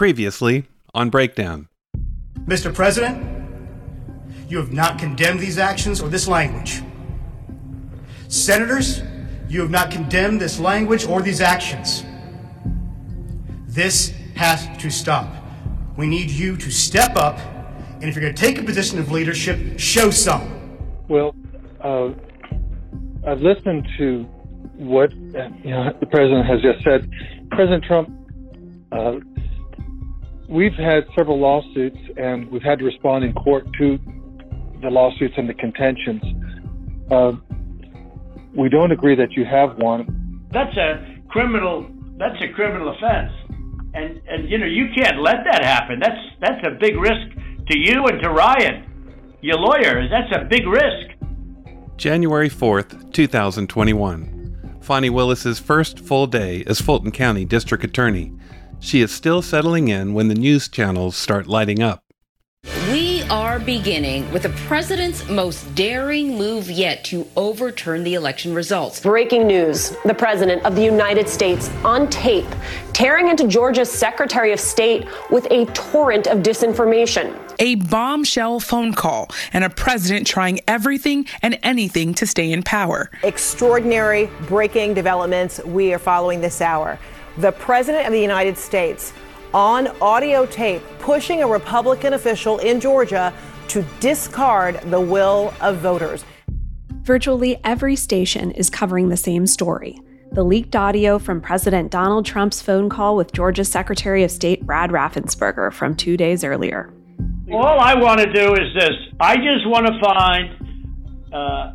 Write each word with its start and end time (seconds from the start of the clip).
Previously 0.00 0.64
on 0.94 1.10
Breakdown. 1.10 1.68
Mr. 2.46 2.74
President, 2.74 3.22
you 4.48 4.56
have 4.56 4.72
not 4.72 4.98
condemned 4.98 5.40
these 5.40 5.58
actions 5.58 6.00
or 6.00 6.08
this 6.08 6.26
language. 6.26 6.80
Senators, 8.28 9.02
you 9.46 9.60
have 9.60 9.68
not 9.68 9.90
condemned 9.90 10.40
this 10.40 10.58
language 10.58 11.04
or 11.04 11.20
these 11.20 11.42
actions. 11.42 12.02
This 13.66 14.14
has 14.36 14.74
to 14.78 14.88
stop. 14.88 15.34
We 15.98 16.06
need 16.06 16.30
you 16.30 16.56
to 16.56 16.70
step 16.70 17.14
up, 17.16 17.38
and 18.00 18.04
if 18.04 18.14
you're 18.14 18.22
going 18.22 18.34
to 18.34 18.40
take 18.40 18.56
a 18.56 18.62
position 18.62 18.98
of 18.98 19.12
leadership, 19.12 19.78
show 19.78 20.10
some. 20.10 20.78
Well, 21.08 21.34
uh, 21.84 22.12
I've 23.26 23.42
listened 23.42 23.86
to 23.98 24.22
what 24.76 25.12
uh, 25.12 25.50
you 25.62 25.72
know, 25.72 25.92
the 26.00 26.06
president 26.06 26.46
has 26.46 26.62
just 26.62 26.82
said. 26.84 27.06
President 27.50 27.84
Trump, 27.84 28.08
uh, 28.92 29.18
we've 30.50 30.74
had 30.74 31.04
several 31.16 31.38
lawsuits, 31.38 31.98
and 32.16 32.50
we've 32.50 32.62
had 32.62 32.80
to 32.80 32.84
respond 32.84 33.24
in 33.24 33.32
court 33.32 33.66
to 33.78 33.98
the 34.82 34.90
lawsuits 34.90 35.34
and 35.36 35.48
the 35.48 35.54
contentions. 35.54 36.22
Uh, 37.10 37.32
we 38.54 38.68
don't 38.68 38.90
agree 38.90 39.14
that 39.14 39.32
you 39.32 39.44
have 39.44 39.78
one. 39.78 40.48
That's 40.50 40.76
a 40.76 41.06
criminal. 41.28 41.88
That's 42.18 42.40
a 42.42 42.48
criminal 42.48 42.94
offense, 42.94 43.32
and 43.94 44.20
and 44.28 44.50
you 44.50 44.58
know 44.58 44.66
you 44.66 44.88
can't 44.94 45.22
let 45.22 45.36
that 45.44 45.64
happen. 45.64 46.00
That's 46.00 46.20
that's 46.40 46.66
a 46.66 46.78
big 46.78 46.96
risk 46.96 47.30
to 47.68 47.78
you 47.78 48.06
and 48.06 48.20
to 48.22 48.30
Ryan, 48.30 49.38
your 49.40 49.56
lawyer. 49.56 50.08
That's 50.08 50.34
a 50.36 50.44
big 50.44 50.66
risk. 50.66 51.16
January 51.96 52.48
4th, 52.48 53.12
2021. 53.12 54.78
Fani 54.80 55.10
Willis's 55.10 55.58
first 55.58 55.98
full 55.98 56.26
day 56.26 56.64
as 56.66 56.80
Fulton 56.80 57.12
County 57.12 57.44
District 57.44 57.84
Attorney. 57.84 58.32
She 58.80 59.02
is 59.02 59.12
still 59.12 59.42
settling 59.42 59.88
in 59.88 60.14
when 60.14 60.28
the 60.28 60.34
news 60.34 60.66
channels 60.66 61.14
start 61.14 61.46
lighting 61.46 61.82
up. 61.82 62.02
We 62.90 63.22
are 63.24 63.58
beginning 63.58 64.30
with 64.32 64.42
the 64.42 64.48
president's 64.66 65.28
most 65.28 65.74
daring 65.74 66.36
move 66.36 66.70
yet 66.70 67.04
to 67.04 67.26
overturn 67.36 68.04
the 68.04 68.14
election 68.14 68.54
results. 68.54 69.00
Breaking 69.00 69.46
news 69.46 69.96
the 70.04 70.14
president 70.14 70.64
of 70.64 70.76
the 70.76 70.82
United 70.82 71.28
States 71.28 71.70
on 71.84 72.08
tape 72.08 72.48
tearing 72.92 73.28
into 73.28 73.46
Georgia's 73.46 73.90
Secretary 73.90 74.52
of 74.52 74.60
State 74.60 75.06
with 75.30 75.46
a 75.50 75.64
torrent 75.66 76.26
of 76.26 76.38
disinformation. 76.38 77.34
A 77.58 77.76
bombshell 77.76 78.60
phone 78.60 78.92
call, 78.92 79.30
and 79.52 79.64
a 79.64 79.70
president 79.70 80.26
trying 80.26 80.60
everything 80.68 81.26
and 81.40 81.58
anything 81.62 82.12
to 82.14 82.26
stay 82.26 82.52
in 82.52 82.62
power. 82.62 83.10
Extraordinary 83.22 84.28
breaking 84.48 84.92
developments 84.92 85.62
we 85.64 85.94
are 85.94 85.98
following 85.98 86.40
this 86.40 86.60
hour. 86.60 86.98
The 87.40 87.52
president 87.52 88.06
of 88.06 88.12
the 88.12 88.20
United 88.20 88.58
States 88.58 89.12
on 89.54 89.88
audio 90.02 90.44
tape 90.46 90.82
pushing 90.98 91.42
a 91.42 91.46
Republican 91.46 92.12
official 92.12 92.58
in 92.58 92.80
Georgia 92.80 93.32
to 93.68 93.84
discard 93.98 94.80
the 94.90 95.00
will 95.00 95.54
of 95.60 95.78
voters. 95.78 96.24
Virtually 97.02 97.58
every 97.64 97.96
station 97.96 98.50
is 98.50 98.68
covering 98.68 99.08
the 99.08 99.16
same 99.16 99.46
story 99.46 99.98
the 100.32 100.44
leaked 100.44 100.76
audio 100.76 101.18
from 101.18 101.40
President 101.40 101.90
Donald 101.90 102.24
Trump's 102.24 102.62
phone 102.62 102.88
call 102.88 103.16
with 103.16 103.32
Georgia's 103.32 103.68
Secretary 103.68 104.22
of 104.22 104.30
State 104.30 104.64
Brad 104.64 104.90
Raffensperger 104.90 105.72
from 105.72 105.96
two 105.96 106.16
days 106.16 106.44
earlier. 106.44 106.94
All 107.52 107.80
I 107.80 107.96
want 107.96 108.20
to 108.20 108.32
do 108.32 108.54
is 108.54 108.72
this 108.74 108.92
I 109.18 109.34
just 109.36 109.66
want 109.66 109.86
to 109.86 109.98
find 110.00 111.32
uh, 111.32 111.72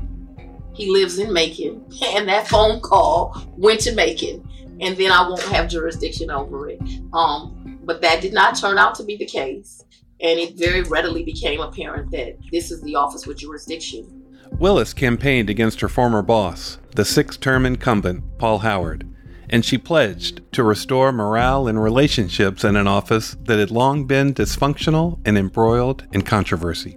he 0.78 0.93
lives 0.93 1.19
in 1.19 1.33
Macon, 1.33 1.84
and 2.06 2.28
that 2.28 2.47
phone 2.47 2.81
call 2.81 3.37
went 3.56 3.81
to 3.81 3.94
Macon, 3.94 4.49
and 4.81 4.97
then 4.97 5.11
I 5.11 5.28
won't 5.28 5.43
have 5.43 5.69
jurisdiction 5.69 6.31
over 6.31 6.69
it. 6.71 6.81
Um, 7.12 7.81
but 7.83 8.00
that 8.03 8.22
did 8.22 8.33
not 8.33 8.56
turn 8.56 8.78
out 8.78 8.94
to 8.94 9.03
be 9.03 9.16
the 9.16 9.27
case, 9.27 9.84
and 10.21 10.39
it 10.39 10.55
very 10.55 10.83
readily 10.83 11.25
became 11.25 11.61
apparent 11.61 12.12
that 12.12 12.39
this 12.53 12.71
is 12.71 12.81
the 12.83 12.94
office 12.94 13.27
with 13.27 13.39
jurisdiction. 13.39 14.25
Willis 14.53 14.94
campaigned 14.94 15.50
against 15.50 15.81
her 15.81 15.89
former 15.89 16.22
boss, 16.22 16.78
the 16.95 17.05
six 17.05 17.37
term 17.37 17.66
incumbent, 17.66 18.39
Paul 18.39 18.60
Howard, 18.60 19.05
and 19.50 19.65
she 19.65 19.78
pledged 19.78 20.43
to 20.53 20.62
restore 20.62 21.10
morale 21.10 21.66
and 21.66 21.83
relationships 21.83 22.62
in 22.62 22.77
an 22.77 22.87
office 22.87 23.37
that 23.47 23.59
had 23.59 23.72
long 23.72 24.06
been 24.06 24.33
dysfunctional 24.33 25.19
and 25.25 25.37
embroiled 25.37 26.06
in 26.12 26.22
controversy. 26.22 26.97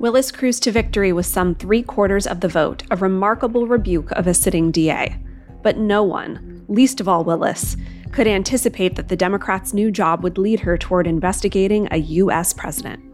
Willis 0.00 0.32
cruised 0.32 0.62
to 0.62 0.72
victory 0.72 1.12
with 1.12 1.26
some 1.26 1.54
three 1.54 1.82
quarters 1.82 2.26
of 2.26 2.40
the 2.40 2.48
vote, 2.48 2.84
a 2.90 2.96
remarkable 2.96 3.66
rebuke 3.66 4.10
of 4.12 4.26
a 4.26 4.32
sitting 4.32 4.70
DA. 4.70 5.14
But 5.62 5.76
no 5.76 6.02
one, 6.02 6.64
least 6.68 7.02
of 7.02 7.08
all 7.08 7.22
Willis, 7.22 7.76
could 8.10 8.26
anticipate 8.26 8.96
that 8.96 9.08
the 9.08 9.16
Democrats' 9.16 9.74
new 9.74 9.90
job 9.90 10.22
would 10.22 10.38
lead 10.38 10.60
her 10.60 10.78
toward 10.78 11.06
investigating 11.06 11.86
a 11.90 11.98
U.S. 11.98 12.54
president. 12.54 13.04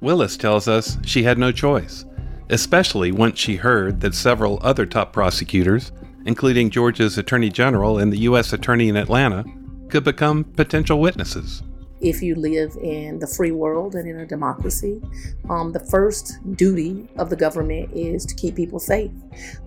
Willis 0.00 0.38
tells 0.38 0.66
us 0.66 0.96
she 1.04 1.24
had 1.24 1.36
no 1.36 1.52
choice, 1.52 2.06
especially 2.48 3.12
once 3.12 3.38
she 3.38 3.56
heard 3.56 4.00
that 4.00 4.14
several 4.14 4.58
other 4.62 4.86
top 4.86 5.12
prosecutors, 5.12 5.92
including 6.24 6.70
Georgia's 6.70 7.18
Attorney 7.18 7.50
General 7.50 7.98
and 7.98 8.10
the 8.10 8.20
U.S. 8.20 8.54
Attorney 8.54 8.88
in 8.88 8.96
Atlanta, 8.96 9.44
could 9.90 10.04
become 10.04 10.44
potential 10.44 11.00
witnesses 11.00 11.62
if 12.00 12.22
you 12.22 12.34
live 12.34 12.76
in 12.80 13.18
the 13.18 13.26
free 13.26 13.50
world 13.50 13.94
and 13.94 14.08
in 14.08 14.18
a 14.18 14.26
democracy, 14.26 15.00
um, 15.48 15.72
the 15.72 15.80
first 15.80 16.38
duty 16.56 17.08
of 17.16 17.30
the 17.30 17.36
government 17.36 17.90
is 17.92 18.24
to 18.26 18.34
keep 18.34 18.56
people 18.56 18.78
safe, 18.78 19.10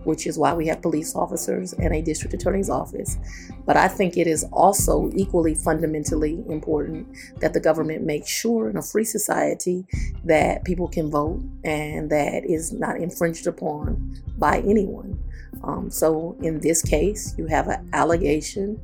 which 0.03 0.25
is 0.25 0.38
why 0.38 0.53
we 0.53 0.67
have 0.67 0.81
police 0.81 1.16
officers 1.16 1.73
and 1.73 1.93
a 1.93 2.01
district 2.01 2.33
attorney's 2.33 2.69
office. 2.69 3.17
But 3.66 3.77
I 3.77 3.88
think 3.88 4.17
it 4.17 4.27
is 4.27 4.43
also 4.51 5.11
equally 5.16 5.55
fundamentally 5.55 6.43
important 6.49 7.07
that 7.39 7.53
the 7.53 7.59
government 7.59 8.03
makes 8.03 8.29
sure 8.29 8.69
in 8.69 8.77
a 8.77 8.81
free 8.81 9.05
society 9.05 9.85
that 10.25 10.63
people 10.63 10.88
can 10.88 11.11
vote 11.11 11.41
and 11.63 12.09
that 12.09 12.45
is 12.45 12.73
not 12.73 12.97
infringed 12.97 13.47
upon 13.47 14.22
by 14.38 14.59
anyone. 14.59 15.19
Um, 15.63 15.89
so 15.89 16.35
in 16.41 16.59
this 16.59 16.81
case, 16.81 17.35
you 17.38 17.45
have 17.47 17.67
an 17.67 17.89
allegation 17.93 18.79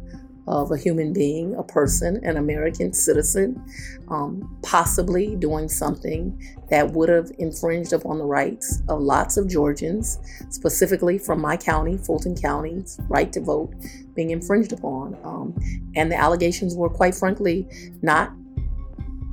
of 0.50 0.72
a 0.72 0.78
human 0.78 1.14
being, 1.14 1.56
a 1.56 1.64
person, 1.64 2.20
an 2.26 2.36
American 2.36 2.92
citizen, 2.92 3.64
um, 4.10 4.58
possibly 4.64 5.36
doing 5.36 5.70
something 5.70 6.36
that 6.72 6.92
would 6.92 7.08
have 7.08 7.32
infringed 7.38 7.94
upon 7.94 8.18
the 8.18 8.26
rights 8.26 8.82
of 8.90 9.00
lots 9.00 9.38
of 9.38 9.48
Georgians, 9.48 10.18
specifically 10.50 11.20
from 11.20 11.40
my 11.40 11.56
county, 11.56 11.98
Fulton 11.98 12.36
County's 12.36 13.00
right 13.10 13.32
to 13.32 13.40
vote 13.40 13.72
being 14.16 14.32
infringed 14.32 14.74
upon. 14.74 15.16
Um, 15.24 15.56
and 15.96 16.12
the 16.12 16.18
allegations 16.18 16.76
were, 16.76 16.90
quite 16.90 17.14
frankly, 17.14 17.68
not 18.02 18.34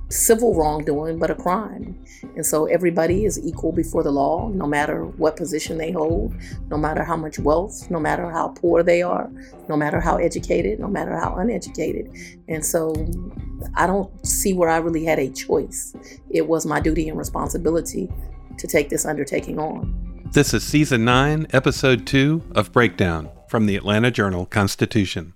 civil 0.08 0.54
wrongdoing, 0.54 1.18
but 1.18 1.30
a 1.30 1.34
crime. 1.34 1.98
And 2.36 2.44
so 2.44 2.66
everybody 2.66 3.24
is 3.24 3.44
equal 3.44 3.72
before 3.72 4.02
the 4.02 4.10
law, 4.10 4.48
no 4.48 4.66
matter 4.66 5.04
what 5.04 5.36
position 5.36 5.78
they 5.78 5.90
hold, 5.90 6.34
no 6.68 6.76
matter 6.76 7.02
how 7.02 7.16
much 7.16 7.38
wealth, 7.38 7.90
no 7.90 7.98
matter 7.98 8.30
how 8.30 8.48
poor 8.48 8.82
they 8.82 9.02
are, 9.02 9.30
no 9.68 9.76
matter 9.76 10.00
how 10.00 10.16
educated, 10.16 10.78
no 10.78 10.88
matter 10.88 11.18
how 11.18 11.34
uneducated. 11.36 12.10
And 12.48 12.64
so 12.64 12.94
I 13.74 13.86
don't 13.86 14.26
see 14.26 14.52
where 14.52 14.68
I 14.68 14.78
really 14.78 15.04
had 15.04 15.18
a 15.18 15.30
choice. 15.30 15.94
It 16.30 16.46
was 16.46 16.66
my 16.66 16.80
duty 16.80 17.08
and 17.08 17.18
responsibility 17.18 18.08
to 18.58 18.66
take 18.66 18.88
this 18.88 19.04
undertaking 19.04 19.58
on. 19.58 20.02
This 20.32 20.52
is 20.52 20.62
Season 20.62 21.04
9, 21.04 21.46
Episode 21.52 22.06
2 22.06 22.42
of 22.54 22.72
Breakdown 22.72 23.30
from 23.48 23.66
the 23.66 23.76
Atlanta 23.76 24.10
Journal 24.10 24.44
Constitution. 24.44 25.35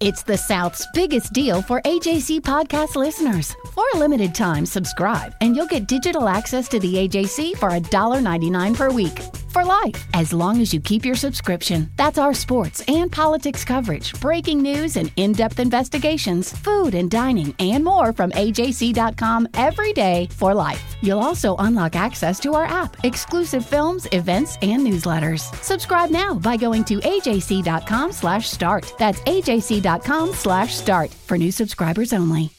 It's 0.00 0.22
the 0.22 0.36
South's 0.38 0.86
biggest 0.94 1.32
deal 1.32 1.60
for 1.60 1.82
AJC 1.82 2.42
podcast 2.42 2.94
listeners. 2.94 3.56
For 3.72 3.84
a 3.94 3.98
limited 3.98 4.32
time, 4.32 4.64
subscribe 4.64 5.34
and 5.40 5.56
you'll 5.56 5.66
get 5.66 5.88
digital 5.88 6.28
access 6.28 6.68
to 6.68 6.78
the 6.78 7.08
AJC 7.08 7.56
for 7.56 7.70
$1.99 7.70 8.76
per 8.76 8.92
week. 8.92 9.20
For 9.58 9.64
life, 9.64 10.06
as 10.14 10.32
long 10.32 10.60
as 10.60 10.72
you 10.72 10.80
keep 10.80 11.04
your 11.04 11.16
subscription. 11.16 11.90
That's 11.96 12.16
our 12.16 12.32
sports 12.32 12.80
and 12.86 13.10
politics 13.10 13.64
coverage, 13.64 14.12
breaking 14.20 14.62
news 14.62 14.96
and 14.96 15.10
in 15.16 15.32
depth 15.32 15.58
investigations, 15.58 16.52
food 16.52 16.94
and 16.94 17.10
dining, 17.10 17.52
and 17.58 17.82
more 17.82 18.12
from 18.12 18.30
AJC.com 18.30 19.48
every 19.54 19.92
day 19.92 20.28
for 20.30 20.54
life. 20.54 20.94
You'll 21.02 21.18
also 21.18 21.56
unlock 21.56 21.96
access 21.96 22.38
to 22.40 22.54
our 22.54 22.66
app, 22.66 23.04
exclusive 23.04 23.66
films, 23.66 24.06
events, 24.12 24.58
and 24.62 24.86
newsletters. 24.86 25.52
Subscribe 25.60 26.10
now 26.10 26.34
by 26.34 26.56
going 26.56 26.84
to 26.84 27.00
AJC.com 27.00 28.12
slash 28.12 28.48
start. 28.48 28.94
That's 28.96 29.18
AJC.com 29.22 30.34
slash 30.34 30.76
start 30.76 31.10
for 31.10 31.36
new 31.36 31.50
subscribers 31.50 32.12
only. 32.12 32.57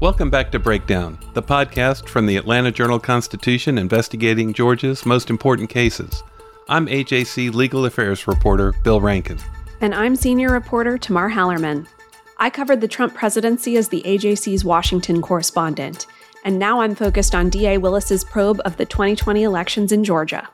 Welcome 0.00 0.30
back 0.30 0.52
to 0.52 0.60
Breakdown, 0.60 1.18
the 1.34 1.42
podcast 1.42 2.08
from 2.08 2.26
the 2.26 2.36
Atlanta 2.36 2.70
Journal 2.70 3.00
Constitution 3.00 3.78
investigating 3.78 4.52
Georgia's 4.52 5.04
most 5.04 5.28
important 5.28 5.70
cases. 5.70 6.22
I'm 6.68 6.86
AJC 6.86 7.52
Legal 7.52 7.84
Affairs 7.84 8.28
reporter 8.28 8.74
Bill 8.84 9.00
Rankin. 9.00 9.40
And 9.80 9.92
I'm 9.92 10.14
senior 10.14 10.52
reporter 10.52 10.98
Tamar 10.98 11.28
Hallerman. 11.28 11.88
I 12.36 12.48
covered 12.48 12.80
the 12.80 12.86
Trump 12.86 13.12
presidency 13.12 13.76
as 13.76 13.88
the 13.88 14.02
AJC's 14.02 14.64
Washington 14.64 15.20
correspondent, 15.20 16.06
and 16.44 16.60
now 16.60 16.80
I'm 16.80 16.94
focused 16.94 17.34
on 17.34 17.50
DA 17.50 17.78
Willis's 17.78 18.22
probe 18.22 18.60
of 18.64 18.76
the 18.76 18.86
2020 18.86 19.42
elections 19.42 19.90
in 19.90 20.04
Georgia. 20.04 20.48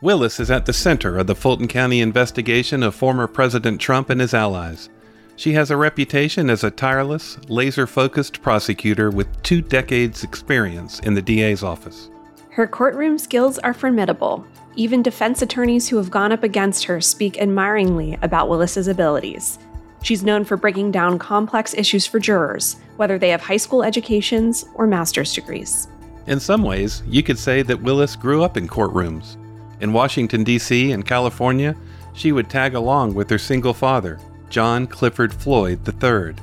Willis 0.00 0.40
is 0.40 0.50
at 0.50 0.66
the 0.66 0.72
center 0.72 1.18
of 1.18 1.28
the 1.28 1.36
Fulton 1.36 1.68
County 1.68 2.00
investigation 2.00 2.82
of 2.82 2.96
former 2.96 3.28
President 3.28 3.80
Trump 3.80 4.10
and 4.10 4.20
his 4.20 4.34
allies. 4.34 4.88
She 5.38 5.52
has 5.52 5.70
a 5.70 5.76
reputation 5.76 6.50
as 6.50 6.64
a 6.64 6.70
tireless, 6.72 7.38
laser 7.48 7.86
focused 7.86 8.42
prosecutor 8.42 9.08
with 9.08 9.40
two 9.44 9.62
decades' 9.62 10.24
experience 10.24 10.98
in 10.98 11.14
the 11.14 11.22
DA's 11.22 11.62
office. 11.62 12.10
Her 12.50 12.66
courtroom 12.66 13.18
skills 13.18 13.56
are 13.60 13.72
formidable. 13.72 14.44
Even 14.74 15.00
defense 15.00 15.40
attorneys 15.40 15.88
who 15.88 15.96
have 15.96 16.10
gone 16.10 16.32
up 16.32 16.42
against 16.42 16.82
her 16.86 17.00
speak 17.00 17.40
admiringly 17.40 18.18
about 18.20 18.48
Willis's 18.48 18.88
abilities. 18.88 19.60
She's 20.02 20.24
known 20.24 20.44
for 20.44 20.56
breaking 20.56 20.90
down 20.90 21.20
complex 21.20 21.72
issues 21.72 22.04
for 22.04 22.18
jurors, 22.18 22.74
whether 22.96 23.16
they 23.16 23.28
have 23.28 23.40
high 23.40 23.58
school 23.58 23.84
educations 23.84 24.64
or 24.74 24.88
master's 24.88 25.32
degrees. 25.32 25.86
In 26.26 26.40
some 26.40 26.64
ways, 26.64 27.04
you 27.06 27.22
could 27.22 27.38
say 27.38 27.62
that 27.62 27.80
Willis 27.80 28.16
grew 28.16 28.42
up 28.42 28.56
in 28.56 28.66
courtrooms. 28.66 29.36
In 29.80 29.92
Washington, 29.92 30.42
D.C. 30.42 30.90
and 30.90 31.06
California, 31.06 31.76
she 32.12 32.32
would 32.32 32.50
tag 32.50 32.74
along 32.74 33.14
with 33.14 33.30
her 33.30 33.38
single 33.38 33.72
father, 33.72 34.18
John 34.50 34.86
Clifford 34.86 35.32
Floyd 35.32 35.80
III. 35.86 36.34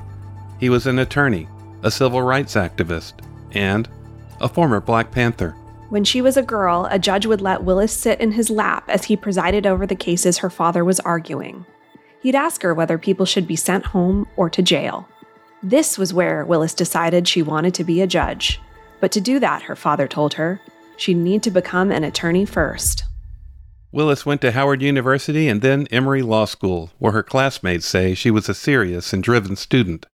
He 0.60 0.70
was 0.70 0.88
an 0.88 1.00
attorney, 1.00 1.48
a 1.84 1.92
civil 1.92 2.22
rights 2.22 2.56
activist, 2.56 3.14
and 3.52 3.90
a 4.40 4.50
former 4.50 4.80
Black 4.80 5.12
Panther. 5.12 5.52
When 5.90 6.04
she 6.04 6.22
was 6.22 6.36
a 6.36 6.44
girl, 6.44 6.88
a 6.90 7.00
judge 7.00 7.26
would 7.26 7.42
let 7.42 7.64
Willis 7.64 7.94
sit 7.94 8.20
in 8.20 8.32
his 8.32 8.50
lap 8.50 8.86
as 8.90 9.06
he 9.06 9.16
presided 9.16 9.68
over 9.68 9.86
the 9.86 9.96
cases 9.96 10.40
her 10.40 10.50
father 10.50 10.84
was 10.84 11.00
arguing. 11.02 11.66
He'd 12.22 12.36
ask 12.36 12.64
her 12.64 12.74
whether 12.74 12.98
people 12.98 13.26
should 13.26 13.48
be 13.48 13.56
sent 13.56 13.86
home 13.86 14.28
or 14.36 14.50
to 14.50 14.64
jail. 14.64 15.08
This 15.62 15.98
was 15.98 16.14
where 16.14 16.44
Willis 16.44 16.74
decided 16.74 17.28
she 17.28 17.42
wanted 17.42 17.74
to 17.76 17.84
be 17.84 18.02
a 18.02 18.08
judge. 18.08 18.60
But 19.00 19.12
to 19.12 19.22
do 19.22 19.40
that, 19.40 19.64
her 19.64 19.76
father 19.76 20.08
told 20.08 20.34
her, 20.36 20.60
she'd 20.98 21.18
need 21.18 21.44
to 21.44 21.52
become 21.52 21.92
an 21.92 22.04
attorney 22.04 22.46
first. 22.46 23.04
Willis 23.96 24.26
went 24.26 24.42
to 24.42 24.52
Howard 24.52 24.82
University 24.82 25.48
and 25.48 25.62
then 25.62 25.88
Emory 25.90 26.22
Law 26.22 26.44
School, 26.44 26.90
where 27.00 27.14
her 27.14 27.24
classmates 27.24 27.86
say 27.86 28.14
she 28.14 28.30
was 28.30 28.50
a 28.50 28.54
serious 28.54 29.14
and 29.14 29.24
driven 29.24 29.56
student. 29.56 30.06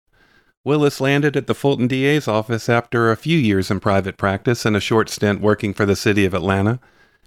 Willis 0.64 1.00
landed 1.00 1.36
at 1.36 1.48
the 1.48 1.54
Fulton 1.54 1.88
DA's 1.88 2.28
office 2.28 2.68
after 2.68 3.10
a 3.10 3.16
few 3.16 3.36
years 3.36 3.72
in 3.72 3.80
private 3.80 4.16
practice 4.16 4.64
and 4.64 4.76
a 4.76 4.80
short 4.80 5.10
stint 5.10 5.40
working 5.40 5.74
for 5.74 5.84
the 5.84 5.96
city 5.96 6.24
of 6.24 6.32
Atlanta. 6.32 6.78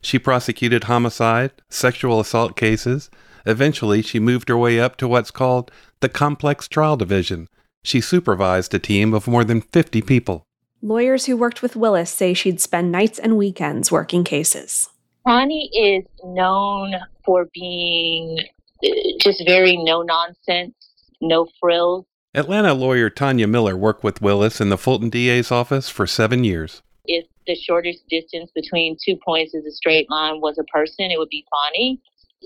She 0.01 0.17
prosecuted 0.17 0.85
homicide, 0.85 1.51
sexual 1.69 2.21
assault 2.21 2.55
cases. 2.55 3.09
Eventually, 3.45 4.01
she 4.01 4.21
moved 4.21 4.47
her 4.47 4.57
way 4.57 4.79
up 4.79 4.95
to 4.99 5.09
what's 5.09 5.31
called 5.31 5.71
the 5.99 6.07
Complex 6.07 6.69
Trial 6.69 6.95
Division. 6.95 7.49
She 7.83 7.99
supervised 7.99 8.73
a 8.73 8.79
team 8.79 9.13
of 9.13 9.27
more 9.27 9.43
than 9.43 9.59
50 9.59 10.01
people. 10.03 10.45
Lawyers 10.81 11.25
who 11.25 11.35
worked 11.35 11.61
with 11.61 11.75
Willis 11.75 12.11
say 12.11 12.33
she'd 12.33 12.61
spend 12.61 12.93
nights 12.93 13.19
and 13.19 13.35
weekends 13.35 13.91
working 13.91 14.23
cases. 14.23 14.87
Fani 15.25 15.71
is 15.73 16.05
known 16.23 16.93
for 17.25 17.47
being 17.51 18.37
uh, 18.85 18.89
just 19.19 19.43
very 19.45 19.75
no 19.75 20.03
nonsense, 20.03 20.75
no 21.19 21.47
frills. 21.59 22.05
Atlanta 22.35 22.75
lawyer 22.75 23.09
Tanya 23.09 23.47
Miller 23.47 23.75
worked 23.75 24.03
with 24.03 24.21
Willis 24.21 24.61
in 24.61 24.69
the 24.69 24.77
Fulton 24.77 25.09
DA's 25.09 25.51
office 25.51 25.89
for 25.89 26.05
seven 26.05 26.43
years. 26.43 26.83
If 27.05 27.25
the 27.47 27.55
shortest 27.55 28.07
distance 28.07 28.51
between 28.53 28.97
two 29.03 29.17
points 29.25 29.55
is 29.55 29.65
a 29.65 29.71
straight 29.71 30.09
line 30.11 30.41
was 30.41 30.59
a 30.59 30.63
person, 30.65 31.09
it 31.09 31.17
would 31.17 31.29
be 31.29 31.45
Fani. 31.49 31.99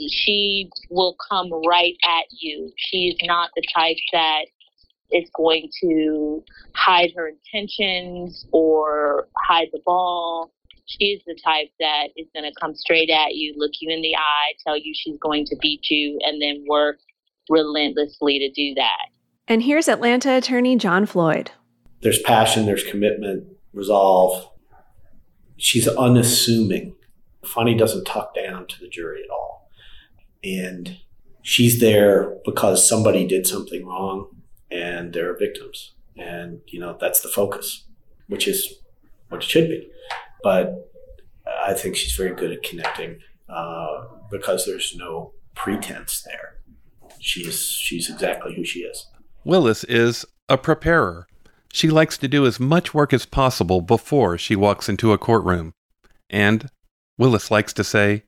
She 0.09 0.69
will 0.89 1.17
come 1.29 1.51
right 1.67 1.95
at 2.07 2.25
you. 2.31 2.71
She's 2.77 3.17
not 3.23 3.49
the 3.57 3.63
type 3.75 3.97
that 4.13 4.45
is 5.11 5.29
going 5.35 5.69
to 5.81 6.43
hide 6.75 7.11
her 7.17 7.27
intentions 7.27 8.45
or 8.53 9.27
hide 9.35 9.67
the 9.73 9.81
ball 9.85 10.53
she's 10.89 11.21
the 11.25 11.37
type 11.43 11.69
that 11.79 12.07
is 12.17 12.27
going 12.33 12.49
to 12.49 12.59
come 12.59 12.75
straight 12.75 13.09
at 13.09 13.35
you, 13.35 13.53
look 13.57 13.71
you 13.79 13.93
in 13.93 14.01
the 14.01 14.15
eye, 14.15 14.53
tell 14.65 14.77
you 14.77 14.93
she's 14.95 15.17
going 15.19 15.45
to 15.45 15.55
beat 15.61 15.89
you, 15.89 16.17
and 16.23 16.41
then 16.41 16.65
work 16.67 16.97
relentlessly 17.49 18.39
to 18.39 18.49
do 18.51 18.73
that. 18.75 19.09
And 19.47 19.63
here's 19.63 19.87
Atlanta 19.87 20.37
attorney 20.37 20.75
John 20.75 21.05
Floyd. 21.05 21.51
There's 22.01 22.21
passion, 22.21 22.65
there's 22.65 22.83
commitment, 22.83 23.47
resolve. 23.73 24.49
She's 25.57 25.87
unassuming. 25.87 26.95
Fani 27.45 27.75
doesn't 27.75 28.05
talk 28.05 28.33
down 28.35 28.67
to 28.67 28.79
the 28.79 28.87
jury 28.87 29.21
at 29.23 29.29
all. 29.29 29.69
And 30.43 30.97
she's 31.41 31.79
there 31.79 32.37
because 32.45 32.87
somebody 32.87 33.27
did 33.27 33.45
something 33.45 33.85
wrong 33.85 34.27
and 34.71 35.13
there 35.13 35.29
are 35.29 35.37
victims. 35.37 35.93
And, 36.15 36.61
you 36.67 36.79
know, 36.79 36.97
that's 36.99 37.21
the 37.21 37.27
focus, 37.27 37.85
which 38.27 38.47
is 38.47 38.73
what 39.29 39.43
it 39.43 39.49
should 39.49 39.67
be 39.67 39.89
but 40.43 40.91
I 41.65 41.73
think 41.73 41.95
she's 41.95 42.13
very 42.13 42.35
good 42.35 42.51
at 42.51 42.63
connecting 42.63 43.19
uh, 43.47 44.05
because 44.31 44.65
there's 44.65 44.95
no 44.95 45.33
pretense 45.55 46.21
there. 46.21 46.57
She's 47.19 47.63
she's 47.65 48.09
exactly 48.09 48.55
who 48.55 48.63
she 48.63 48.79
is. 48.79 49.07
Willis 49.43 49.83
is 49.85 50.25
a 50.47 50.57
preparer. 50.57 51.27
She 51.71 51.89
likes 51.89 52.17
to 52.17 52.27
do 52.27 52.45
as 52.45 52.59
much 52.59 52.93
work 52.93 53.13
as 53.13 53.25
possible 53.25 53.81
before 53.81 54.37
she 54.37 54.55
walks 54.55 54.89
into 54.89 55.11
a 55.11 55.17
courtroom. 55.17 55.73
And 56.29 56.69
Willis 57.17 57.51
likes 57.51 57.73
to 57.73 57.83
say, 57.83 58.23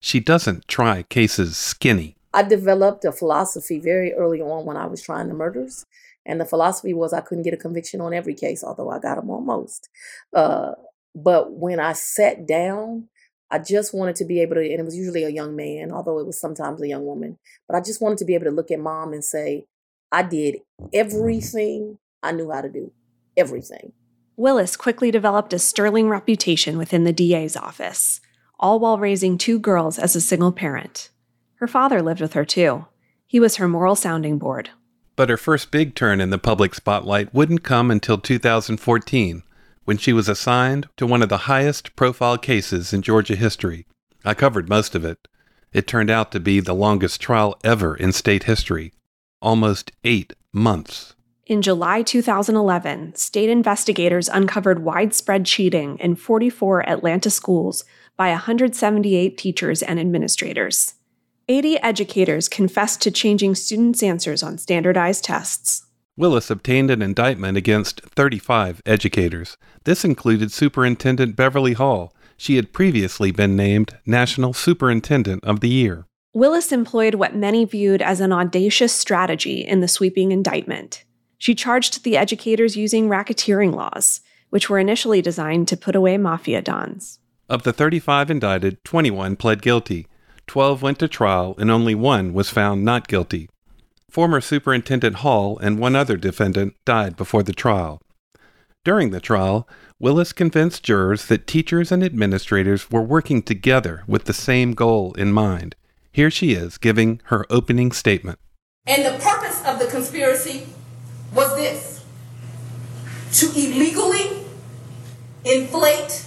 she 0.00 0.20
doesn't 0.20 0.68
try 0.68 1.04
cases 1.04 1.56
skinny. 1.56 2.16
I 2.34 2.42
developed 2.42 3.04
a 3.04 3.12
philosophy 3.12 3.78
very 3.78 4.12
early 4.14 4.40
on 4.40 4.64
when 4.66 4.76
I 4.76 4.86
was 4.86 5.00
trying 5.00 5.28
the 5.28 5.34
murders. 5.34 5.86
And 6.26 6.40
the 6.40 6.44
philosophy 6.44 6.94
was 6.94 7.12
I 7.12 7.20
couldn't 7.20 7.44
get 7.44 7.54
a 7.54 7.58
conviction 7.58 8.00
on 8.00 8.12
every 8.12 8.34
case, 8.34 8.62
although 8.62 8.90
I 8.90 8.98
got 8.98 9.16
them 9.16 9.30
on 9.30 9.46
most. 9.46 9.88
Uh, 10.34 10.72
but 11.14 11.52
when 11.52 11.80
I 11.80 11.92
sat 11.92 12.46
down, 12.46 13.08
I 13.50 13.58
just 13.58 13.92
wanted 13.92 14.16
to 14.16 14.24
be 14.24 14.40
able 14.40 14.54
to, 14.54 14.60
and 14.60 14.80
it 14.80 14.84
was 14.84 14.96
usually 14.96 15.24
a 15.24 15.28
young 15.28 15.54
man, 15.54 15.92
although 15.92 16.18
it 16.18 16.26
was 16.26 16.40
sometimes 16.40 16.80
a 16.80 16.88
young 16.88 17.04
woman, 17.04 17.38
but 17.68 17.76
I 17.76 17.80
just 17.80 18.00
wanted 18.00 18.18
to 18.18 18.24
be 18.24 18.34
able 18.34 18.46
to 18.46 18.50
look 18.50 18.70
at 18.70 18.80
mom 18.80 19.12
and 19.12 19.22
say, 19.22 19.66
I 20.10 20.22
did 20.22 20.58
everything 20.92 21.98
I 22.22 22.32
knew 22.32 22.50
how 22.50 22.62
to 22.62 22.70
do. 22.70 22.92
Everything. 23.36 23.92
Willis 24.36 24.76
quickly 24.76 25.10
developed 25.10 25.52
a 25.52 25.58
sterling 25.58 26.08
reputation 26.08 26.78
within 26.78 27.04
the 27.04 27.12
DA's 27.12 27.56
office, 27.56 28.20
all 28.58 28.80
while 28.80 28.98
raising 28.98 29.36
two 29.36 29.58
girls 29.58 29.98
as 29.98 30.16
a 30.16 30.20
single 30.20 30.52
parent. 30.52 31.10
Her 31.56 31.66
father 31.66 32.00
lived 32.00 32.20
with 32.20 32.32
her 32.32 32.44
too. 32.44 32.86
He 33.26 33.38
was 33.38 33.56
her 33.56 33.68
moral 33.68 33.96
sounding 33.96 34.38
board. 34.38 34.70
But 35.14 35.28
her 35.28 35.36
first 35.36 35.70
big 35.70 35.94
turn 35.94 36.20
in 36.20 36.30
the 36.30 36.38
public 36.38 36.74
spotlight 36.74 37.34
wouldn't 37.34 37.62
come 37.62 37.90
until 37.90 38.18
2014 38.18 39.42
when 39.84 39.98
she 39.98 40.12
was 40.12 40.28
assigned 40.28 40.88
to 40.96 41.06
one 41.06 41.22
of 41.22 41.28
the 41.28 41.48
highest 41.48 41.94
profile 41.96 42.38
cases 42.38 42.92
in 42.92 43.02
Georgia 43.02 43.36
history. 43.36 43.86
I 44.24 44.34
covered 44.34 44.68
most 44.68 44.94
of 44.94 45.04
it. 45.04 45.28
It 45.72 45.86
turned 45.86 46.10
out 46.10 46.32
to 46.32 46.40
be 46.40 46.60
the 46.60 46.74
longest 46.74 47.20
trial 47.20 47.58
ever 47.64 47.96
in 47.96 48.12
state 48.12 48.44
history 48.44 48.92
almost 49.42 49.92
eight 50.04 50.32
months. 50.52 51.14
In 51.46 51.60
July 51.60 52.02
2011, 52.02 53.16
state 53.16 53.50
investigators 53.50 54.28
uncovered 54.28 54.84
widespread 54.84 55.44
cheating 55.44 55.98
in 55.98 56.14
44 56.14 56.88
Atlanta 56.88 57.28
schools 57.28 57.84
by 58.16 58.30
178 58.30 59.36
teachers 59.36 59.82
and 59.82 59.98
administrators. 59.98 60.94
80 61.48 61.78
educators 61.82 62.48
confessed 62.48 63.02
to 63.02 63.10
changing 63.10 63.56
students' 63.56 64.02
answers 64.02 64.42
on 64.42 64.56
standardized 64.56 65.24
tests. 65.24 65.84
Willis 66.22 66.50
obtained 66.52 66.88
an 66.88 67.02
indictment 67.02 67.58
against 67.58 68.00
35 68.02 68.80
educators. 68.86 69.56
This 69.82 70.04
included 70.04 70.52
Superintendent 70.52 71.34
Beverly 71.34 71.72
Hall. 71.72 72.14
She 72.36 72.54
had 72.54 72.72
previously 72.72 73.32
been 73.32 73.56
named 73.56 73.98
National 74.06 74.52
Superintendent 74.52 75.42
of 75.42 75.58
the 75.58 75.68
Year. 75.68 76.06
Willis 76.32 76.70
employed 76.70 77.16
what 77.16 77.34
many 77.34 77.64
viewed 77.64 78.00
as 78.00 78.20
an 78.20 78.32
audacious 78.32 78.92
strategy 78.92 79.62
in 79.62 79.80
the 79.80 79.88
sweeping 79.88 80.30
indictment. 80.30 81.02
She 81.38 81.56
charged 81.56 82.04
the 82.04 82.16
educators 82.16 82.76
using 82.76 83.08
racketeering 83.08 83.74
laws, 83.74 84.20
which 84.50 84.70
were 84.70 84.78
initially 84.78 85.22
designed 85.22 85.66
to 85.66 85.76
put 85.76 85.96
away 85.96 86.18
mafia 86.18 86.62
dons. 86.62 87.18
Of 87.48 87.64
the 87.64 87.72
35 87.72 88.30
indicted, 88.30 88.84
21 88.84 89.34
pled 89.34 89.60
guilty, 89.60 90.06
12 90.46 90.82
went 90.82 91.00
to 91.00 91.08
trial, 91.08 91.56
and 91.58 91.68
only 91.68 91.96
one 91.96 92.32
was 92.32 92.48
found 92.48 92.84
not 92.84 93.08
guilty. 93.08 93.48
Former 94.12 94.42
Superintendent 94.42 95.16
Hall 95.16 95.56
and 95.60 95.78
one 95.78 95.96
other 95.96 96.18
defendant 96.18 96.74
died 96.84 97.16
before 97.16 97.42
the 97.42 97.54
trial. 97.54 98.02
During 98.84 99.10
the 99.10 99.20
trial, 99.20 99.66
Willis 99.98 100.34
convinced 100.34 100.82
jurors 100.82 101.24
that 101.28 101.46
teachers 101.46 101.90
and 101.90 102.04
administrators 102.04 102.90
were 102.90 103.00
working 103.00 103.40
together 103.40 104.02
with 104.06 104.24
the 104.24 104.34
same 104.34 104.74
goal 104.74 105.14
in 105.14 105.32
mind. 105.32 105.76
Here 106.12 106.30
she 106.30 106.52
is 106.52 106.76
giving 106.76 107.22
her 107.26 107.46
opening 107.48 107.90
statement. 107.90 108.38
And 108.86 109.02
the 109.02 109.18
purpose 109.18 109.64
of 109.64 109.78
the 109.78 109.86
conspiracy 109.86 110.66
was 111.34 111.56
this 111.56 112.04
to 113.38 113.46
illegally 113.58 114.44
inflate 115.42 116.26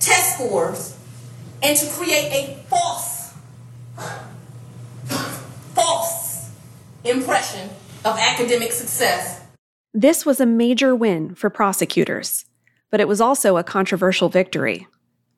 test 0.00 0.36
scores 0.36 0.96
and 1.62 1.76
to 1.76 1.86
create 1.90 2.32
a 2.32 2.62
false, 2.70 3.34
impression 7.04 7.70
of 8.04 8.16
academic 8.18 8.72
success. 8.72 9.42
This 9.92 10.26
was 10.26 10.40
a 10.40 10.46
major 10.46 10.94
win 10.94 11.34
for 11.34 11.50
prosecutors, 11.50 12.46
but 12.90 13.00
it 13.00 13.08
was 13.08 13.20
also 13.20 13.56
a 13.56 13.64
controversial 13.64 14.28
victory. 14.28 14.86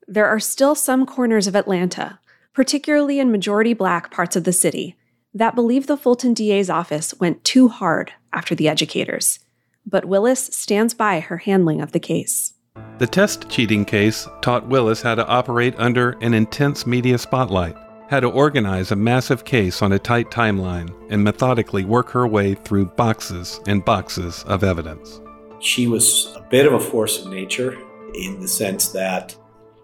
There 0.06 0.26
are 0.26 0.40
still 0.40 0.74
some 0.74 1.04
corners 1.04 1.46
of 1.46 1.56
Atlanta, 1.56 2.20
particularly 2.54 3.18
in 3.18 3.30
majority 3.30 3.74
black 3.74 4.10
parts 4.10 4.36
of 4.36 4.44
the 4.44 4.52
city, 4.52 4.96
that 5.34 5.54
believe 5.54 5.86
the 5.86 5.96
Fulton 5.96 6.32
DA's 6.32 6.70
office 6.70 7.12
went 7.20 7.44
too 7.44 7.68
hard 7.68 8.12
after 8.32 8.54
the 8.54 8.68
educators. 8.68 9.38
But 9.84 10.06
Willis 10.06 10.46
stands 10.46 10.94
by 10.94 11.20
her 11.20 11.38
handling 11.38 11.80
of 11.82 11.92
the 11.92 12.00
case. 12.00 12.54
The 12.98 13.06
test 13.06 13.48
cheating 13.50 13.84
case 13.84 14.26
taught 14.40 14.68
Willis 14.68 15.02
how 15.02 15.14
to 15.14 15.26
operate 15.26 15.74
under 15.76 16.12
an 16.22 16.32
intense 16.32 16.86
media 16.86 17.18
spotlight, 17.18 17.76
how 18.08 18.20
to 18.20 18.28
organize 18.28 18.90
a 18.90 18.96
massive 18.96 19.44
case 19.44 19.82
on 19.82 19.92
a 19.92 19.98
tight 19.98 20.30
timeline, 20.30 20.94
and 21.10 21.22
methodically 21.22 21.84
work 21.84 22.10
her 22.10 22.26
way 22.26 22.54
through 22.54 22.86
boxes 22.86 23.60
and 23.66 23.84
boxes 23.84 24.44
of 24.44 24.62
evidence. 24.62 25.20
She 25.60 25.86
was 25.86 26.32
a 26.36 26.40
bit 26.42 26.66
of 26.66 26.72
a 26.72 26.80
force 26.80 27.20
of 27.20 27.30
nature 27.30 27.76
in 28.14 28.40
the 28.40 28.48
sense 28.48 28.88
that 28.88 29.36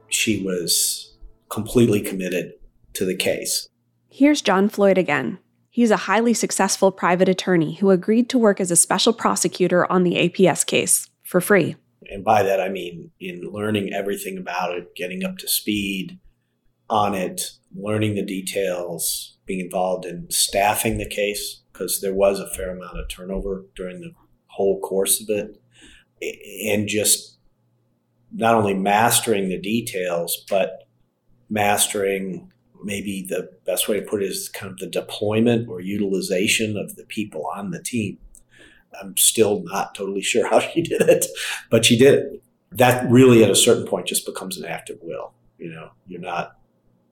she 0.08 0.42
was 0.44 1.16
completely 1.48 2.00
committed 2.00 2.52
to 2.94 3.04
the 3.04 3.16
case. 3.16 3.68
Here's 4.08 4.42
John 4.42 4.68
Floyd 4.68 4.98
again. 4.98 5.38
He's 5.70 5.90
a 5.90 5.96
highly 5.96 6.34
successful 6.34 6.92
private 6.92 7.30
attorney 7.30 7.76
who 7.76 7.90
agreed 7.90 8.28
to 8.28 8.38
work 8.38 8.60
as 8.60 8.70
a 8.70 8.76
special 8.76 9.14
prosecutor 9.14 9.90
on 9.90 10.02
the 10.02 10.16
APS 10.16 10.66
case 10.66 11.08
for 11.22 11.40
free. 11.40 11.76
And 12.10 12.22
by 12.22 12.42
that, 12.42 12.60
I 12.60 12.68
mean 12.68 13.10
in 13.18 13.40
learning 13.50 13.94
everything 13.94 14.36
about 14.36 14.76
it, 14.76 14.94
getting 14.94 15.24
up 15.24 15.38
to 15.38 15.48
speed 15.48 16.18
on 16.90 17.14
it, 17.14 17.52
learning 17.74 18.14
the 18.14 18.24
details, 18.24 19.36
being 19.46 19.60
involved 19.60 20.04
in 20.04 20.30
staffing 20.30 20.98
the 20.98 21.08
case, 21.08 21.60
because 21.72 22.00
there 22.00 22.14
was 22.14 22.38
a 22.40 22.50
fair 22.54 22.70
amount 22.70 22.98
of 22.98 23.08
turnover 23.08 23.66
during 23.74 24.00
the 24.00 24.12
whole 24.46 24.80
course 24.80 25.20
of 25.20 25.28
it, 25.30 25.60
and 26.68 26.88
just 26.88 27.38
not 28.32 28.54
only 28.54 28.74
mastering 28.74 29.48
the 29.48 29.58
details, 29.58 30.44
but 30.48 30.86
mastering 31.50 32.50
maybe 32.84 33.24
the 33.28 33.48
best 33.64 33.88
way 33.88 34.00
to 34.00 34.06
put 34.06 34.22
it 34.22 34.26
is 34.26 34.48
kind 34.48 34.72
of 34.72 34.78
the 34.78 34.86
deployment 34.86 35.68
or 35.68 35.80
utilization 35.80 36.76
of 36.76 36.96
the 36.96 37.04
people 37.04 37.46
on 37.54 37.70
the 37.70 37.82
team. 37.82 38.18
I'm 39.00 39.16
still 39.16 39.62
not 39.64 39.94
totally 39.94 40.22
sure 40.22 40.48
how 40.50 40.60
she 40.60 40.82
did 40.82 41.02
it, 41.02 41.26
but 41.70 41.84
she 41.84 41.96
did 41.96 42.14
it. 42.14 42.42
That 42.72 43.08
really, 43.10 43.44
at 43.44 43.50
a 43.50 43.54
certain 43.54 43.86
point, 43.86 44.06
just 44.06 44.24
becomes 44.24 44.56
an 44.56 44.64
act 44.64 44.88
of 44.88 44.98
will. 45.02 45.34
You 45.58 45.70
know, 45.70 45.90
you're 46.06 46.20
not. 46.20 46.56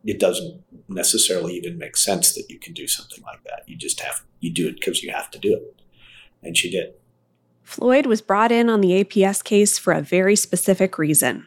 It 0.05 0.19
doesn't 0.19 0.63
necessarily 0.89 1.55
even 1.55 1.79
make 1.79 1.97
sense 1.97 2.33
that 2.35 2.49
you 2.49 2.59
can 2.59 2.73
do 2.73 2.87
something 2.87 3.23
like 3.25 3.45
that. 3.45 3.63
You 3.67 3.77
just 3.77 4.01
have 4.01 4.23
you 4.41 4.51
do 4.51 4.69
it 4.69 4.77
because 4.77 5.03
you 5.03 5.13
have 5.13 5.31
to 5.33 5.39
do 5.39 5.55
it, 5.55 5.83
and 6.43 6.57
she 6.57 6.71
did. 6.71 6.95
Floyd 7.63 8.07
was 8.07 8.23
brought 8.23 8.51
in 8.51 8.69
on 8.69 8.81
the 8.81 9.05
APS 9.05 9.45
case 9.45 9.79
for 9.79 9.93
a 9.93 10.03
very 10.03 10.35
specific 10.35 10.99
reason. 10.99 11.47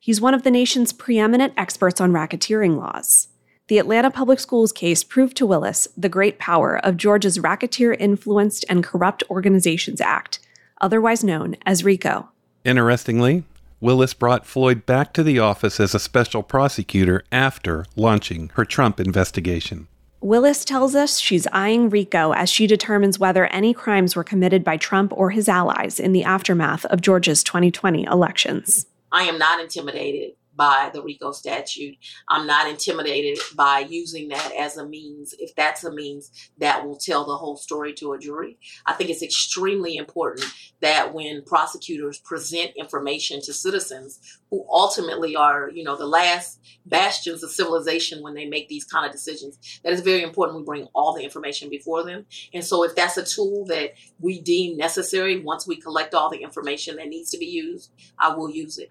He's 0.00 0.20
one 0.20 0.34
of 0.34 0.42
the 0.42 0.50
nation's 0.50 0.92
preeminent 0.92 1.54
experts 1.56 2.00
on 2.00 2.12
racketeering 2.12 2.76
laws. 2.76 3.28
The 3.68 3.78
Atlanta 3.78 4.10
Public 4.10 4.40
Schools 4.40 4.72
case 4.72 5.04
proved 5.04 5.36
to 5.36 5.46
Willis 5.46 5.88
the 5.96 6.08
great 6.08 6.38
power 6.38 6.84
of 6.84 6.96
Georgia's 6.96 7.38
Racketeer 7.38 7.94
Influenced 7.94 8.64
and 8.68 8.82
Corrupt 8.84 9.22
Organizations 9.30 10.00
Act, 10.00 10.40
otherwise 10.80 11.22
known 11.22 11.56
as 11.64 11.84
RICO. 11.84 12.28
Interestingly, 12.64 13.44
Willis 13.82 14.14
brought 14.14 14.46
Floyd 14.46 14.86
back 14.86 15.12
to 15.12 15.24
the 15.24 15.40
office 15.40 15.80
as 15.80 15.92
a 15.92 15.98
special 15.98 16.44
prosecutor 16.44 17.24
after 17.32 17.84
launching 17.96 18.52
her 18.54 18.64
Trump 18.64 19.00
investigation. 19.00 19.88
Willis 20.20 20.64
tells 20.64 20.94
us 20.94 21.18
she's 21.18 21.48
eyeing 21.48 21.90
RICO 21.90 22.32
as 22.32 22.48
she 22.48 22.68
determines 22.68 23.18
whether 23.18 23.46
any 23.46 23.74
crimes 23.74 24.14
were 24.14 24.22
committed 24.22 24.62
by 24.62 24.76
Trump 24.76 25.12
or 25.16 25.30
his 25.30 25.48
allies 25.48 25.98
in 25.98 26.12
the 26.12 26.22
aftermath 26.22 26.84
of 26.84 27.00
Georgia's 27.00 27.42
2020 27.42 28.04
elections. 28.04 28.86
I 29.10 29.24
am 29.24 29.36
not 29.36 29.58
intimidated 29.58 30.34
by 30.54 30.90
the 30.92 31.02
RICO 31.02 31.32
statute. 31.32 31.96
I'm 32.28 32.46
not 32.46 32.68
intimidated 32.68 33.38
by 33.56 33.86
using 33.88 34.28
that 34.28 34.52
as 34.58 34.76
a 34.76 34.86
means, 34.86 35.34
if 35.38 35.54
that's 35.54 35.84
a 35.84 35.92
means 35.92 36.50
that 36.58 36.86
will 36.86 36.96
tell 36.96 37.24
the 37.24 37.36
whole 37.36 37.56
story 37.56 37.92
to 37.94 38.12
a 38.12 38.18
jury. 38.18 38.58
I 38.86 38.92
think 38.92 39.10
it's 39.10 39.22
extremely 39.22 39.96
important 39.96 40.46
that 40.80 41.14
when 41.14 41.42
prosecutors 41.44 42.18
present 42.18 42.72
information 42.76 43.40
to 43.42 43.52
citizens 43.52 44.40
who 44.50 44.66
ultimately 44.70 45.34
are, 45.36 45.70
you 45.70 45.84
know, 45.84 45.96
the 45.96 46.06
last 46.06 46.60
bastions 46.84 47.42
of 47.42 47.50
civilization 47.50 48.22
when 48.22 48.34
they 48.34 48.46
make 48.46 48.68
these 48.68 48.84
kind 48.84 49.06
of 49.06 49.12
decisions, 49.12 49.80
that 49.82 49.92
it's 49.92 50.02
very 50.02 50.22
important 50.22 50.58
we 50.58 50.64
bring 50.64 50.88
all 50.94 51.14
the 51.14 51.22
information 51.22 51.70
before 51.70 52.04
them. 52.04 52.26
And 52.52 52.64
so 52.64 52.84
if 52.84 52.94
that's 52.94 53.16
a 53.16 53.24
tool 53.24 53.64
that 53.66 53.92
we 54.20 54.40
deem 54.40 54.76
necessary 54.76 55.40
once 55.40 55.66
we 55.66 55.76
collect 55.76 56.14
all 56.14 56.28
the 56.28 56.42
information 56.42 56.96
that 56.96 57.08
needs 57.08 57.30
to 57.30 57.38
be 57.38 57.46
used, 57.46 57.90
I 58.18 58.34
will 58.34 58.50
use 58.50 58.78
it. 58.78 58.90